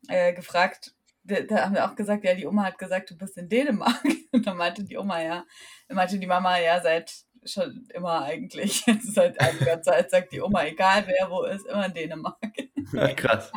äh, 0.09 0.33
gefragt, 0.33 0.95
da, 1.25 1.41
da, 1.43 1.65
haben 1.65 1.75
wir 1.75 1.85
auch 1.85 1.95
gesagt, 1.95 2.25
ja, 2.25 2.35
die 2.35 2.47
Oma 2.47 2.65
hat 2.65 2.79
gesagt, 2.79 3.11
du 3.11 3.17
bist 3.17 3.37
in 3.37 3.49
Dänemark. 3.49 4.03
Und 4.33 4.47
dann 4.47 4.57
meinte 4.57 4.85
die 4.85 4.97
Oma, 4.97 5.23
ja, 5.23 5.45
meinte 5.89 6.19
die 6.19 6.27
Mama, 6.27 6.59
ja, 6.59 6.81
seit 6.81 7.13
schon 7.45 7.87
immer 7.93 8.23
eigentlich. 8.23 8.85
Seit 9.03 9.41
einiger 9.41 9.83
Zeit 9.83 10.11
sagt 10.11 10.33
die 10.33 10.41
Oma, 10.41 10.65
egal 10.65 11.05
wer 11.07 11.29
wo 11.29 11.43
ist, 11.43 11.67
immer 11.67 11.87
in 11.87 11.95
Dänemark. 11.95 12.39
Ja, 12.93 13.15
krass. 13.15 13.51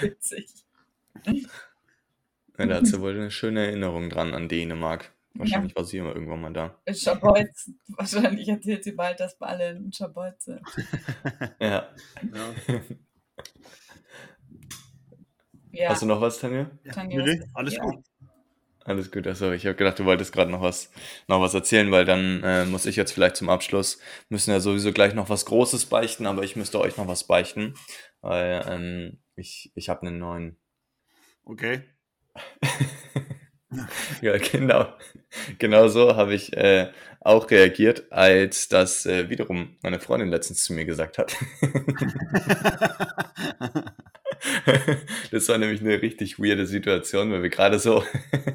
Witzig. 0.00 0.46
Ja, 2.58 2.66
da 2.66 2.74
hat 2.74 2.86
sie 2.86 3.00
wohl 3.00 3.14
eine 3.14 3.30
schöne 3.30 3.64
Erinnerung 3.64 4.10
dran 4.10 4.34
an 4.34 4.48
Dänemark. 4.48 5.12
Wahrscheinlich 5.34 5.72
ja. 5.72 5.76
war 5.76 5.84
sie 5.84 5.98
immer 5.98 6.14
irgendwann 6.14 6.42
mal 6.42 6.52
da. 6.52 6.78
In 6.84 6.94
Schabolz. 6.94 7.70
Wahrscheinlich 7.88 8.48
erzählt 8.48 8.84
sie 8.84 8.92
bald, 8.92 9.20
dass 9.20 9.40
wir 9.40 9.46
alle 9.46 9.70
in 9.70 9.92
Schabolz 9.92 10.44
sind. 10.44 10.60
ja. 11.60 11.88
ja. 12.68 12.80
Ja. 15.72 15.88
Hast 15.88 16.02
du 16.02 16.06
noch 16.06 16.20
was, 16.20 16.38
Tanja? 16.38 16.70
Tanja 16.92 17.24
nee, 17.24 17.42
alles 17.54 17.78
gut. 17.78 18.04
Alles 18.84 19.12
gut, 19.12 19.28
also 19.28 19.52
ich 19.52 19.64
habe 19.64 19.76
gedacht, 19.76 20.00
du 20.00 20.04
wolltest 20.04 20.32
gerade 20.32 20.50
noch 20.50 20.60
was, 20.60 20.90
noch 21.28 21.40
was 21.40 21.54
erzählen, 21.54 21.92
weil 21.92 22.04
dann 22.04 22.42
äh, 22.42 22.64
muss 22.64 22.84
ich 22.84 22.96
jetzt 22.96 23.12
vielleicht 23.12 23.36
zum 23.36 23.48
Abschluss, 23.48 24.00
müssen 24.28 24.50
ja 24.50 24.58
sowieso 24.58 24.92
gleich 24.92 25.14
noch 25.14 25.28
was 25.28 25.46
Großes 25.46 25.86
beichten, 25.86 26.26
aber 26.26 26.42
ich 26.42 26.56
müsste 26.56 26.80
euch 26.80 26.96
noch 26.96 27.06
was 27.06 27.24
beichten, 27.24 27.74
weil 28.22 28.64
ähm, 28.68 29.18
ich, 29.36 29.70
ich 29.76 29.88
habe 29.88 30.06
einen 30.06 30.18
neuen. 30.18 30.56
Okay. 31.44 31.82
ja, 34.20 34.36
genau. 34.38 34.92
Genau 35.58 35.86
so 35.86 36.16
habe 36.16 36.34
ich 36.34 36.56
äh, 36.56 36.90
auch 37.20 37.48
reagiert, 37.50 38.10
als 38.10 38.68
das 38.68 39.06
äh, 39.06 39.30
wiederum 39.30 39.76
meine 39.82 40.00
Freundin 40.00 40.28
letztens 40.28 40.64
zu 40.64 40.72
mir 40.72 40.86
gesagt 40.86 41.18
hat. 41.18 41.36
das 45.30 45.48
war 45.48 45.58
nämlich 45.58 45.80
eine 45.80 46.02
richtig 46.02 46.38
weirde 46.38 46.66
Situation, 46.66 47.30
weil 47.30 47.42
wir 47.42 47.50
gerade 47.50 47.78
so, 47.78 48.04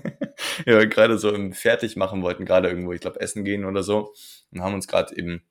wir 0.66 0.88
gerade 0.88 1.18
so 1.18 1.34
Fertig 1.52 1.96
machen 1.96 2.22
wollten, 2.22 2.46
gerade 2.46 2.68
irgendwo, 2.68 2.94
ich 2.94 3.02
glaube, 3.02 3.20
essen 3.20 3.44
gehen 3.46 3.66
oder 3.66 3.84
so, 3.84 4.14
und 4.52 4.62
haben 4.62 4.74
uns 4.74 4.88
gerade 4.88 5.16
eben 5.16 5.44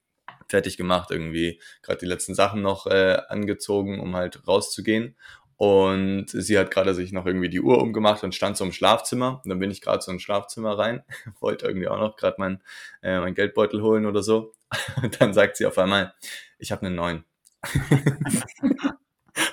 fertig 0.49 0.77
gemacht, 0.77 1.11
irgendwie 1.11 1.61
gerade 1.83 1.99
die 1.99 2.07
letzten 2.07 2.35
Sachen 2.35 2.63
noch 2.63 2.87
äh, 2.87 3.19
angezogen, 3.29 4.01
um 4.01 4.15
halt 4.15 4.47
rauszugehen. 4.47 5.17
Und 5.57 6.27
sie 6.29 6.59
hat 6.59 6.71
gerade 6.71 6.95
sich 6.95 7.13
noch 7.13 7.25
irgendwie 7.25 7.49
die 7.49 7.63
Uhr 7.63 7.81
umgemacht 7.81 8.23
und 8.23 8.35
stand 8.35 8.59
so 8.59 8.65
im 8.65 8.73
Schlafzimmer. 8.73 9.41
Und 9.43 9.49
dann 9.49 9.59
bin 9.59 9.71
ich 9.71 9.81
gerade 9.81 10.03
so 10.03 10.13
ins 10.13 10.23
Schlafzimmer 10.23 10.79
rein, 10.79 11.03
wollte 11.41 11.67
irgendwie 11.67 11.89
auch 11.89 11.99
noch 11.99 12.17
gerade 12.17 12.37
mein, 12.39 12.63
äh, 13.03 13.19
mein 13.21 13.35
Geldbeutel 13.35 13.83
holen 13.83 14.07
oder 14.07 14.23
so. 14.23 14.53
Und 15.03 15.21
dann 15.21 15.33
sagt 15.33 15.57
sie 15.57 15.67
auf 15.67 15.79
einmal, 15.79 16.15
ich 16.59 16.73
habe 16.73 16.87
einen 16.87 16.97
neuen. 16.97 17.25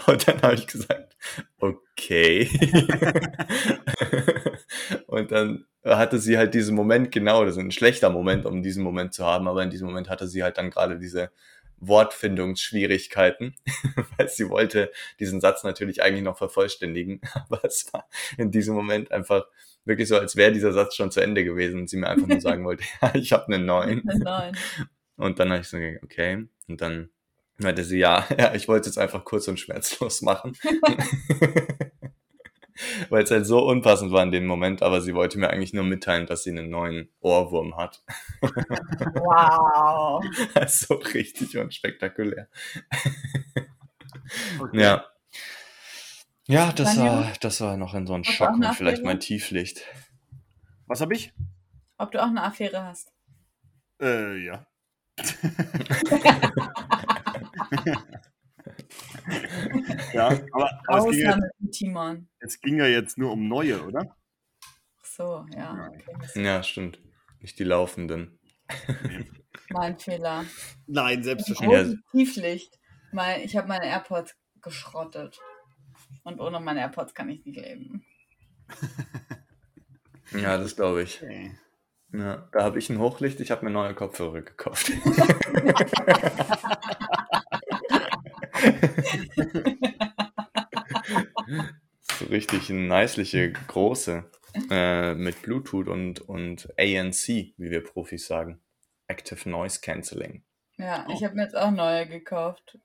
Und 0.07 0.27
dann 0.27 0.41
habe 0.41 0.55
ich 0.55 0.67
gesagt, 0.67 1.15
okay. 1.59 2.49
und 5.07 5.31
dann 5.31 5.65
hatte 5.85 6.19
sie 6.19 6.37
halt 6.37 6.53
diesen 6.53 6.75
Moment, 6.75 7.11
genau, 7.11 7.45
das 7.45 7.55
ist 7.55 7.61
ein 7.61 7.71
schlechter 7.71 8.09
Moment, 8.09 8.45
um 8.45 8.63
diesen 8.63 8.83
Moment 8.83 9.13
zu 9.13 9.25
haben, 9.25 9.47
aber 9.47 9.63
in 9.63 9.69
diesem 9.69 9.87
Moment 9.87 10.09
hatte 10.09 10.27
sie 10.27 10.43
halt 10.43 10.57
dann 10.57 10.69
gerade 10.69 10.99
diese 10.99 11.31
Wortfindungsschwierigkeiten, 11.77 13.55
weil 14.17 14.29
sie 14.29 14.49
wollte 14.49 14.91
diesen 15.19 15.41
Satz 15.41 15.63
natürlich 15.63 16.01
eigentlich 16.01 16.23
noch 16.23 16.37
vervollständigen, 16.37 17.21
aber 17.33 17.63
es 17.63 17.91
war 17.93 18.07
in 18.37 18.51
diesem 18.51 18.75
Moment 18.75 19.11
einfach 19.11 19.45
wirklich 19.85 20.07
so, 20.07 20.17
als 20.17 20.35
wäre 20.35 20.51
dieser 20.51 20.73
Satz 20.73 20.95
schon 20.95 21.11
zu 21.11 21.21
Ende 21.21 21.43
gewesen 21.43 21.81
und 21.81 21.89
sie 21.89 21.97
mir 21.97 22.09
einfach 22.09 22.27
nur 22.27 22.41
sagen 22.41 22.65
wollte, 22.65 22.83
ja, 23.01 23.11
ich 23.15 23.33
habe 23.33 23.53
einen 23.53 23.65
neuen. 23.65 24.03
Und 25.17 25.39
dann 25.39 25.51
habe 25.51 25.61
ich 25.61 25.67
so, 25.67 25.77
okay, 26.03 26.47
und 26.67 26.81
dann 26.81 27.09
meinte 27.63 27.83
sie, 27.83 27.99
ja, 27.99 28.25
ja, 28.37 28.53
ich 28.53 28.67
wollte 28.67 28.89
es 28.89 28.95
jetzt 28.95 29.03
einfach 29.03 29.25
kurz 29.25 29.47
und 29.47 29.59
schmerzlos 29.59 30.21
machen. 30.21 30.55
weil 33.09 33.23
es 33.23 33.31
halt 33.31 33.45
so 33.45 33.65
unpassend 33.65 34.11
war 34.11 34.23
in 34.23 34.31
dem 34.31 34.45
Moment, 34.45 34.81
aber 34.81 35.01
sie 35.01 35.13
wollte 35.13 35.37
mir 35.37 35.49
eigentlich 35.49 35.73
nur 35.73 35.83
mitteilen, 35.83 36.25
dass 36.25 36.43
sie 36.43 36.51
einen 36.51 36.69
neuen 36.69 37.09
Ohrwurm 37.19 37.77
hat. 37.77 38.03
Wow. 38.41 40.23
so 40.67 40.95
richtig 40.95 41.57
unspektakulär. 41.57 42.47
Okay. 44.59 44.81
Ja. 44.81 45.05
Ja, 46.45 46.73
das 46.73 46.97
war, 46.97 47.31
das 47.39 47.61
war 47.61 47.77
noch 47.77 47.93
in 47.93 48.05
so 48.05 48.13
ein 48.13 48.25
Schock 48.25 48.55
und 48.55 48.65
vielleicht 48.75 49.03
mein 49.03 49.19
Tieflicht. 49.19 49.85
Was 50.87 50.99
habe 50.99 51.13
ich? 51.13 51.33
Ob 51.97 52.11
du 52.11 52.21
auch 52.21 52.27
eine 52.27 52.43
Affäre 52.43 52.83
hast? 52.83 53.13
Äh, 54.01 54.37
ja. 54.43 54.67
Ja, 60.13 60.27
aber, 60.51 60.81
aber 60.87 61.09
es, 61.09 61.15
ging 61.15 61.25
ja, 61.25 61.37
Timon. 61.71 62.27
es 62.39 62.61
ging 62.61 62.77
ja 62.77 62.87
jetzt 62.87 63.17
nur 63.17 63.31
um 63.31 63.47
neue, 63.47 63.83
oder? 63.85 64.15
Ach 65.01 65.05
so, 65.05 65.45
ja. 65.55 65.89
Okay. 65.89 66.43
Ja, 66.43 66.63
stimmt. 66.63 66.99
Nicht 67.39 67.59
die 67.59 67.65
laufenden. 67.65 68.39
mein 69.69 69.99
Fehler. 69.99 70.45
Nein, 70.87 71.23
selbstverständlich. 71.23 71.99
Tieflicht. 72.11 72.79
Mein, 73.11 73.41
ich 73.41 73.55
habe 73.57 73.67
meine 73.67 73.85
AirPods 73.85 74.35
geschrottet. 74.61 75.39
Und 76.23 76.39
ohne 76.39 76.59
meine 76.59 76.79
AirPods 76.79 77.13
kann 77.13 77.29
ich 77.29 77.45
nicht 77.45 77.57
leben. 77.57 78.05
ja, 80.31 80.57
das 80.57 80.75
glaube 80.75 81.03
ich. 81.03 81.21
Okay. 81.21 81.55
Ja, 82.13 82.47
da 82.51 82.63
habe 82.63 82.77
ich 82.77 82.89
ein 82.89 82.99
Hochlicht, 82.99 83.39
ich 83.39 83.49
habe 83.49 83.65
mir 83.65 83.71
neue 83.71 83.95
Kopfhörer 83.95 84.41
gekauft. 84.41 84.91
so 92.01 92.25
richtig 92.25 92.69
nicely 92.69 93.53
große 93.67 94.23
äh, 94.69 95.13
mit 95.15 95.41
Bluetooth 95.41 95.87
und, 95.87 96.21
und 96.21 96.69
ANC, 96.77 97.27
wie 97.27 97.71
wir 97.71 97.83
Profis 97.83 98.27
sagen. 98.27 98.61
Active 99.07 99.49
Noise 99.49 99.81
Cancelling. 99.81 100.43
Ja, 100.77 101.05
ich 101.13 101.23
habe 101.23 101.35
mir 101.35 101.43
jetzt 101.43 101.55
auch 101.57 101.71
neue 101.71 102.07
gekauft. 102.07 102.79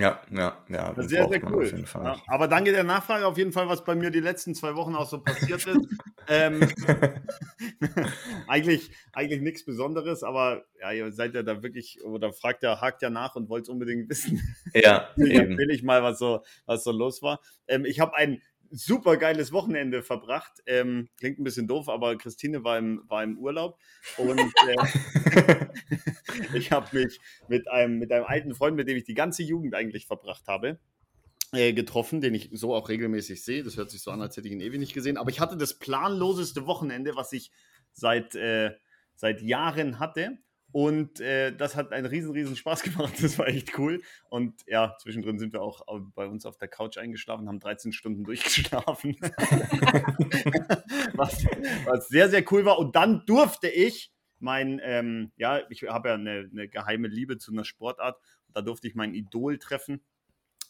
Ja, 0.00 0.20
ja, 0.30 0.56
ja. 0.68 0.94
Sehr, 0.96 1.28
sehr 1.28 1.50
cool. 1.50 1.84
Ja, 1.94 2.16
aber 2.26 2.48
danke 2.48 2.72
der 2.72 2.84
Nachfrage 2.84 3.26
auf 3.26 3.38
jeden 3.38 3.52
Fall, 3.52 3.68
was 3.68 3.84
bei 3.84 3.94
mir 3.94 4.10
die 4.10 4.20
letzten 4.20 4.54
zwei 4.54 4.74
Wochen 4.74 4.94
auch 4.94 5.08
so 5.08 5.20
passiert 5.20 5.66
ist. 5.66 5.88
ähm, 6.28 6.60
eigentlich 8.48 8.90
eigentlich 9.12 9.40
nichts 9.40 9.64
Besonderes, 9.64 10.22
aber 10.22 10.64
ja, 10.80 10.92
ihr 10.92 11.12
seid 11.12 11.34
ja 11.34 11.42
da 11.42 11.62
wirklich, 11.62 12.02
oder 12.04 12.32
fragt 12.32 12.62
ja, 12.62 12.80
hakt 12.80 13.02
ja 13.02 13.10
nach 13.10 13.36
und 13.36 13.48
wollt 13.48 13.64
es 13.64 13.68
unbedingt 13.68 14.08
wissen. 14.08 14.40
Ja, 14.74 15.10
eben. 15.16 15.56
Will 15.56 15.70
ich 15.70 15.82
mal, 15.82 16.02
was 16.02 16.18
so, 16.18 16.42
was 16.66 16.84
so 16.84 16.92
los 16.92 17.22
war. 17.22 17.40
Ähm, 17.66 17.84
ich 17.84 18.00
habe 18.00 18.14
ein 18.16 18.42
super 18.70 19.16
geiles 19.16 19.52
Wochenende 19.52 20.02
verbracht. 20.02 20.62
Ähm, 20.66 21.08
klingt 21.18 21.38
ein 21.38 21.44
bisschen 21.44 21.68
doof, 21.68 21.88
aber 21.88 22.16
Christine 22.16 22.64
war 22.64 22.78
im, 22.78 23.02
war 23.08 23.22
im 23.22 23.38
Urlaub 23.38 23.78
und 24.16 24.38
äh, 24.38 25.66
ich 26.54 26.72
habe 26.72 26.96
mich 26.96 27.20
mit 27.48 27.70
einem, 27.70 27.98
mit 27.98 28.12
einem 28.12 28.24
alten 28.24 28.54
Freund, 28.54 28.76
mit 28.76 28.88
dem 28.88 28.96
ich 28.96 29.04
die 29.04 29.14
ganze 29.14 29.42
Jugend 29.42 29.74
eigentlich 29.74 30.06
verbracht 30.06 30.46
habe, 30.46 30.78
äh, 31.52 31.72
getroffen, 31.72 32.20
den 32.20 32.34
ich 32.34 32.50
so 32.52 32.74
auch 32.74 32.88
regelmäßig 32.88 33.44
sehe. 33.44 33.62
Das 33.62 33.76
hört 33.76 33.90
sich 33.90 34.02
so 34.02 34.10
an, 34.10 34.20
als 34.20 34.36
hätte 34.36 34.48
ich 34.48 34.54
ihn 34.54 34.60
ewig 34.60 34.80
nicht 34.80 34.94
gesehen. 34.94 35.16
Aber 35.16 35.30
ich 35.30 35.40
hatte 35.40 35.56
das 35.56 35.78
planloseste 35.78 36.66
Wochenende, 36.66 37.16
was 37.16 37.32
ich 37.32 37.50
seit, 37.92 38.34
äh, 38.34 38.72
seit 39.14 39.40
Jahren 39.40 39.98
hatte. 39.98 40.38
Und 40.74 41.20
äh, 41.20 41.54
das 41.54 41.76
hat 41.76 41.92
einen 41.92 42.06
riesen, 42.06 42.32
riesen 42.32 42.56
Spaß 42.56 42.82
gemacht. 42.82 43.14
Das 43.22 43.38
war 43.38 43.46
echt 43.46 43.78
cool. 43.78 44.02
Und 44.28 44.60
ja, 44.66 44.96
zwischendrin 45.00 45.38
sind 45.38 45.52
wir 45.52 45.62
auch 45.62 45.86
bei 46.16 46.26
uns 46.26 46.46
auf 46.46 46.58
der 46.58 46.66
Couch 46.66 46.98
eingeschlafen, 46.98 47.46
haben 47.46 47.60
13 47.60 47.92
Stunden 47.92 48.24
durchgeschlafen. 48.24 49.16
was, 51.14 51.44
was 51.84 52.08
sehr, 52.08 52.28
sehr 52.28 52.44
cool 52.50 52.64
war. 52.64 52.80
Und 52.80 52.96
dann 52.96 53.24
durfte 53.24 53.68
ich 53.68 54.10
mein, 54.40 54.80
ähm, 54.82 55.30
ja, 55.36 55.60
ich 55.70 55.84
habe 55.84 56.08
ja 56.08 56.14
eine, 56.14 56.50
eine, 56.50 56.66
geheime 56.68 57.06
Liebe 57.06 57.38
zu 57.38 57.52
einer 57.52 57.64
Sportart. 57.64 58.20
Da 58.52 58.60
durfte 58.60 58.88
ich 58.88 58.96
mein 58.96 59.14
Idol 59.14 59.58
treffen 59.58 60.00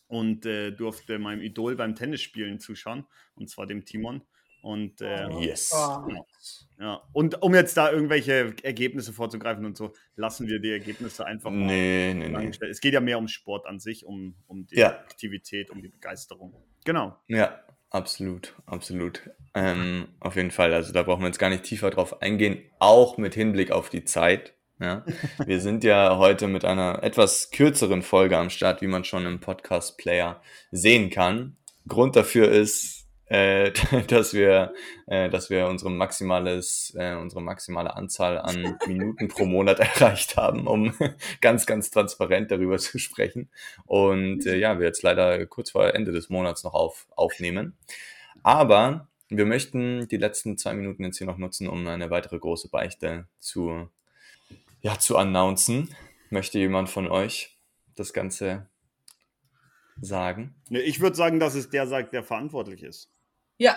und 0.07 0.45
äh, 0.45 0.71
durfte 0.71 1.19
meinem 1.19 1.40
Idol 1.40 1.77
beim 1.77 1.95
Tennisspielen 1.95 2.61
zuschauen. 2.61 3.07
Und 3.37 3.49
zwar 3.49 3.67
dem 3.67 3.87
Timon. 3.87 4.21
Und 4.61 5.01
äh, 5.01 5.31
yes. 5.40 5.71
Genau. 6.07 6.27
Ja. 6.79 7.03
Und 7.13 7.43
um 7.43 7.55
jetzt 7.55 7.77
da 7.77 7.91
irgendwelche 7.91 8.55
Ergebnisse 8.63 9.13
vorzugreifen 9.13 9.65
und 9.65 9.77
so, 9.77 9.93
lassen 10.17 10.49
wir 10.49 10.59
die 10.59 10.71
Ergebnisse 10.71 11.25
einfach 11.25 11.51
mal. 11.51 11.67
Nee, 11.67 12.15
nee, 12.15 12.29
nee. 12.29 12.51
Es 12.69 12.81
geht 12.81 12.95
ja 12.95 13.01
mehr 13.01 13.19
um 13.19 13.29
Sport 13.29 13.67
an 13.67 13.79
sich, 13.79 14.05
um, 14.05 14.35
um 14.47 14.67
die 14.67 14.77
ja. 14.77 14.89
Aktivität, 14.89 15.71
um 15.71 15.83
die 15.83 15.89
Begeisterung. 15.89 16.55
Genau. 16.85 17.17
Ja, 17.29 17.61
absolut, 17.91 18.55
absolut. 18.67 19.31
Ähm, 19.55 20.09
auf 20.21 20.37
jeden 20.37 20.51
Fall. 20.51 20.75
Also 20.75 20.93
da 20.93 21.03
brauchen 21.03 21.23
wir 21.23 21.29
jetzt 21.29 21.39
gar 21.39 21.51
nicht 21.51 21.63
tiefer 21.63 21.91
drauf 21.91 22.23
eingehen, 22.23 22.63
auch 22.79 23.19
mit 23.19 23.35
Hinblick 23.35 23.71
auf 23.71 23.89
die 23.89 24.05
Zeit. 24.05 24.55
Ja, 24.81 25.05
wir 25.47 25.61
sind 25.61 25.85
ja 25.85 26.19
heute 26.19 26.49
mit 26.49 26.65
einer 26.65 27.03
etwas 27.03 27.51
kürzeren 27.51 28.03
Folge 28.03 28.37
am 28.37 28.51
Start, 28.51 28.83
wie 28.83 28.89
man 28.89 29.05
schon 29.05 29.25
im 29.27 29.39
Podcast-Player 29.39 30.43
sehen 30.73 31.11
kann. 31.11 31.57
Grund 31.87 32.17
dafür 32.17 32.51
ist, 32.51 33.04
äh, 33.27 33.73
dass 34.09 34.35
wir, 34.35 34.75
äh, 35.07 35.31
dass 35.31 35.51
wir 35.51 35.67
unsere 35.69 35.91
maximales, 35.91 36.95
äh, 36.97 37.15
unsere 37.15 37.43
maximale 37.43 37.97
Anzahl 37.97 38.39
an 38.39 38.79
Minuten 38.87 39.29
pro 39.29 39.45
Monat 39.47 39.81
erreicht 39.81 40.37
haben, 40.37 40.67
um 40.67 40.95
ganz, 41.41 41.67
ganz 41.67 41.91
transparent 41.91 42.51
darüber 42.51 42.79
zu 42.79 42.99
sprechen. 42.99 43.49
Und 43.87 44.47
äh, 44.47 44.57
ja, 44.57 44.79
wir 44.79 44.87
jetzt 44.87 45.03
leider 45.03 45.47
kurz 45.47 45.71
vor 45.71 45.95
Ende 45.95 46.13
des 46.13 46.29
Monats 46.29 46.65
noch 46.65 46.75
auf, 46.75 47.07
aufnehmen. 47.17 47.77
Aber 48.43 49.09
wir 49.29 49.47
möchten 49.47 50.07
die 50.09 50.17
letzten 50.17 50.59
zwei 50.59 50.75
Minuten 50.75 51.05
jetzt 51.05 51.19
hier 51.19 51.27
noch 51.27 51.39
nutzen, 51.39 51.69
um 51.69 51.87
eine 51.87 52.11
weitere 52.11 52.39
große 52.39 52.69
Beichte 52.69 53.27
zu, 53.39 53.89
ja, 54.83 54.99
zu 54.99 55.17
announcen. 55.17 55.95
Möchte 56.31 56.59
jemand 56.59 56.91
von 56.91 57.09
euch 57.09 57.57
das 57.95 58.13
Ganze 58.13 58.69
sagen? 60.01 60.55
Nee, 60.69 60.81
ich 60.81 61.01
würde 61.01 61.17
sagen, 61.17 61.41
dass 61.41 61.55
es 61.55 61.71
der 61.71 61.87
sagt, 61.87 62.13
der 62.13 62.23
verantwortlich 62.23 62.83
ist. 62.83 63.13
Ja. 63.59 63.77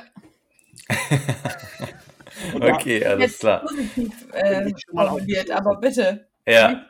okay, 2.53 3.01
ja, 3.01 3.09
alles 3.09 3.39
klar. 3.39 3.61
Positiv 3.61 4.13
äh, 4.33 4.71
formuliert, 4.91 5.51
aber 5.51 5.79
bitte. 5.79 6.27
Ja. 6.47 6.85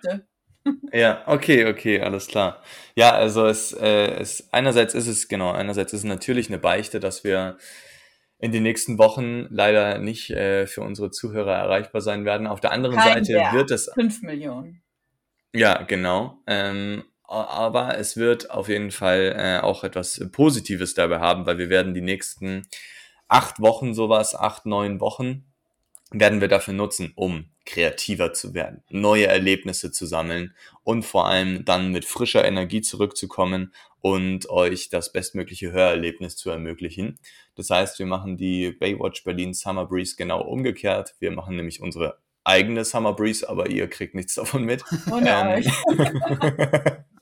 ja, 0.91 1.23
okay, 1.26 1.65
okay, 1.65 2.02
alles 2.02 2.28
klar. 2.28 2.62
Ja, 2.95 3.12
also 3.12 3.47
es, 3.47 3.73
äh, 3.73 4.19
es 4.19 4.52
einerseits 4.52 4.93
ist 4.93 5.08
es 5.08 5.28
genau, 5.28 5.52
einerseits 5.52 5.93
ist 5.93 6.00
es 6.00 6.06
natürlich 6.06 6.50
eine 6.50 6.60
Beichte, 6.60 7.00
dass 7.00 7.23
wir 7.23 7.58
in 8.39 8.52
den 8.52 8.63
nächsten 8.63 8.97
Wochen 9.00 9.47
leider 9.50 9.97
nicht 9.97 10.30
äh, 10.30 10.67
für 10.67 10.82
unsere 10.82 11.10
Zuhörer 11.10 11.56
erreichbar 11.56 12.02
sein 12.02 12.23
werden. 12.23 12.45
Auf 12.45 12.60
der 12.60 12.71
anderen 12.71 12.97
Kein 12.97 13.26
Seite 13.26 13.39
Wert. 13.39 13.54
wird 13.54 13.71
es 13.71 13.89
5 13.93 14.21
Millionen. 14.21 14.84
Ja, 15.54 15.82
genau. 15.84 16.39
Ähm, 16.45 17.04
aber 17.28 17.98
es 17.98 18.18
wird 18.18 18.52
auf 18.52 18.70
jeden 18.70 18.92
Fall 18.92 19.36
äh, 19.38 19.60
auch 19.63 19.84
etwas 19.84 20.22
Positives 20.32 20.94
dabei 20.94 21.20
haben, 21.20 21.46
weil 21.46 21.58
wir 21.58 21.70
werden 21.70 21.94
die 21.94 22.02
nächsten 22.02 22.68
acht 23.28 23.60
Wochen 23.60 23.94
sowas, 23.94 24.36
acht, 24.36 24.66
neun 24.66 25.00
Wochen, 25.00 25.46
werden 26.12 26.40
wir 26.40 26.48
dafür 26.48 26.74
nutzen, 26.74 27.12
um 27.16 27.50
kreativer 27.66 28.32
zu 28.32 28.54
werden, 28.54 28.82
neue 28.90 29.28
Erlebnisse 29.28 29.92
zu 29.92 30.06
sammeln 30.06 30.56
und 30.84 31.04
vor 31.04 31.28
allem 31.28 31.66
dann 31.66 31.92
mit 31.92 32.06
frischer 32.06 32.46
Energie 32.46 32.82
zurückzukommen 32.82 33.74
und 34.00 34.50
euch 34.50 34.88
das 34.88 35.12
bestmögliche 35.12 35.74
Hörerlebnis 35.74 36.38
zu 36.38 36.50
ermöglichen. 36.50 37.20
Das 37.56 37.70
heißt, 37.70 38.00
wir 38.00 38.06
machen 38.06 38.38
die 38.38 38.72
Baywatch 38.72 39.26
Berlin 39.26 39.54
Summer 39.54 39.86
Breeze 39.86 40.16
genau 40.16 40.42
umgekehrt. 40.42 41.16
Wir 41.20 41.32
machen 41.32 41.58
nämlich 41.58 41.82
unsere 41.82 42.20
eigene 42.46 42.86
Summer 42.86 43.13
Breeze, 43.13 43.48
aber 43.48 43.70
ihr 43.70 43.90
kriegt 43.90 44.16
nichts 44.16 44.34
davon 44.36 44.63
mit. 44.63 44.84
Oh 45.12 45.20
nein. 45.20 45.70
Ähm, 45.90 47.04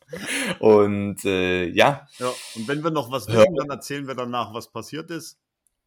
und 0.60 1.24
äh, 1.26 1.68
ja. 1.68 2.08
Ja, 2.18 2.34
und 2.56 2.68
wenn 2.68 2.84
wir 2.84 2.92
noch 2.92 3.12
was 3.12 3.28
wissen, 3.28 3.56
dann 3.56 3.70
erzählen 3.70 4.08
wir 4.08 4.16
danach, 4.16 4.54
was 4.54 4.72
passiert 4.72 5.12
ist. 5.12 5.40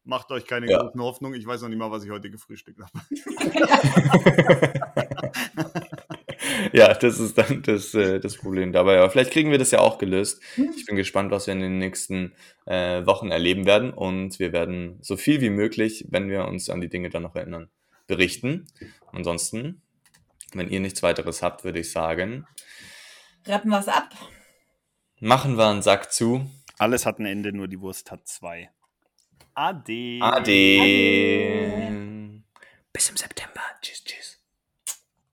Macht 0.03 0.31
euch 0.31 0.45
keine 0.45 0.69
ja. 0.69 0.79
großen 0.79 1.01
Hoffnungen. 1.01 1.39
Ich 1.39 1.45
weiß 1.45 1.61
noch 1.61 1.69
nicht 1.69 1.77
mal, 1.77 1.91
was 1.91 2.03
ich 2.03 2.09
heute 2.09 2.29
gefrühstückt 2.29 2.79
habe. 2.79 2.91
ja, 6.73 6.93
das 6.93 7.19
ist 7.19 7.37
dann 7.37 7.61
das, 7.63 7.93
äh, 7.93 8.19
das 8.19 8.37
Problem 8.37 8.71
dabei. 8.71 8.99
Aber 8.99 9.09
vielleicht 9.09 9.31
kriegen 9.31 9.51
wir 9.51 9.57
das 9.57 9.71
ja 9.71 9.79
auch 9.79 9.97
gelöst. 9.97 10.41
Ich 10.75 10.85
bin 10.85 10.95
gespannt, 10.95 11.31
was 11.31 11.47
wir 11.47 11.53
in 11.53 11.59
den 11.59 11.77
nächsten 11.77 12.33
äh, 12.65 13.05
Wochen 13.05 13.29
erleben 13.29 13.65
werden. 13.65 13.93
Und 13.93 14.39
wir 14.39 14.53
werden 14.53 14.97
so 15.01 15.17
viel 15.17 15.41
wie 15.41 15.49
möglich, 15.49 16.05
wenn 16.09 16.29
wir 16.29 16.45
uns 16.45 16.69
an 16.69 16.81
die 16.81 16.89
Dinge 16.89 17.09
dann 17.09 17.23
noch 17.23 17.35
erinnern, 17.35 17.69
berichten. 18.07 18.67
Ansonsten, 19.11 19.81
wenn 20.53 20.69
ihr 20.69 20.79
nichts 20.79 21.03
weiteres 21.03 21.41
habt, 21.41 21.63
würde 21.63 21.79
ich 21.79 21.91
sagen, 21.91 22.45
Rappen 23.45 23.69
wir 23.69 23.79
es 23.79 23.87
ab. 23.87 24.09
Machen 25.19 25.57
wir 25.57 25.67
einen 25.67 25.81
Sack 25.81 26.11
zu. 26.11 26.49
Alles 26.77 27.05
hat 27.05 27.19
ein 27.19 27.25
Ende, 27.25 27.51
nur 27.51 27.67
die 27.67 27.81
Wurst 27.81 28.11
hat 28.11 28.27
zwei. 28.27 28.71
Ade. 29.53 30.19
Ade. 30.21 30.79
Ade. 30.81 32.43
Bis 32.93 33.09
im 33.09 33.17
September. 33.17 33.61
Tschüss, 33.81 34.03
tschüss. 34.03 34.28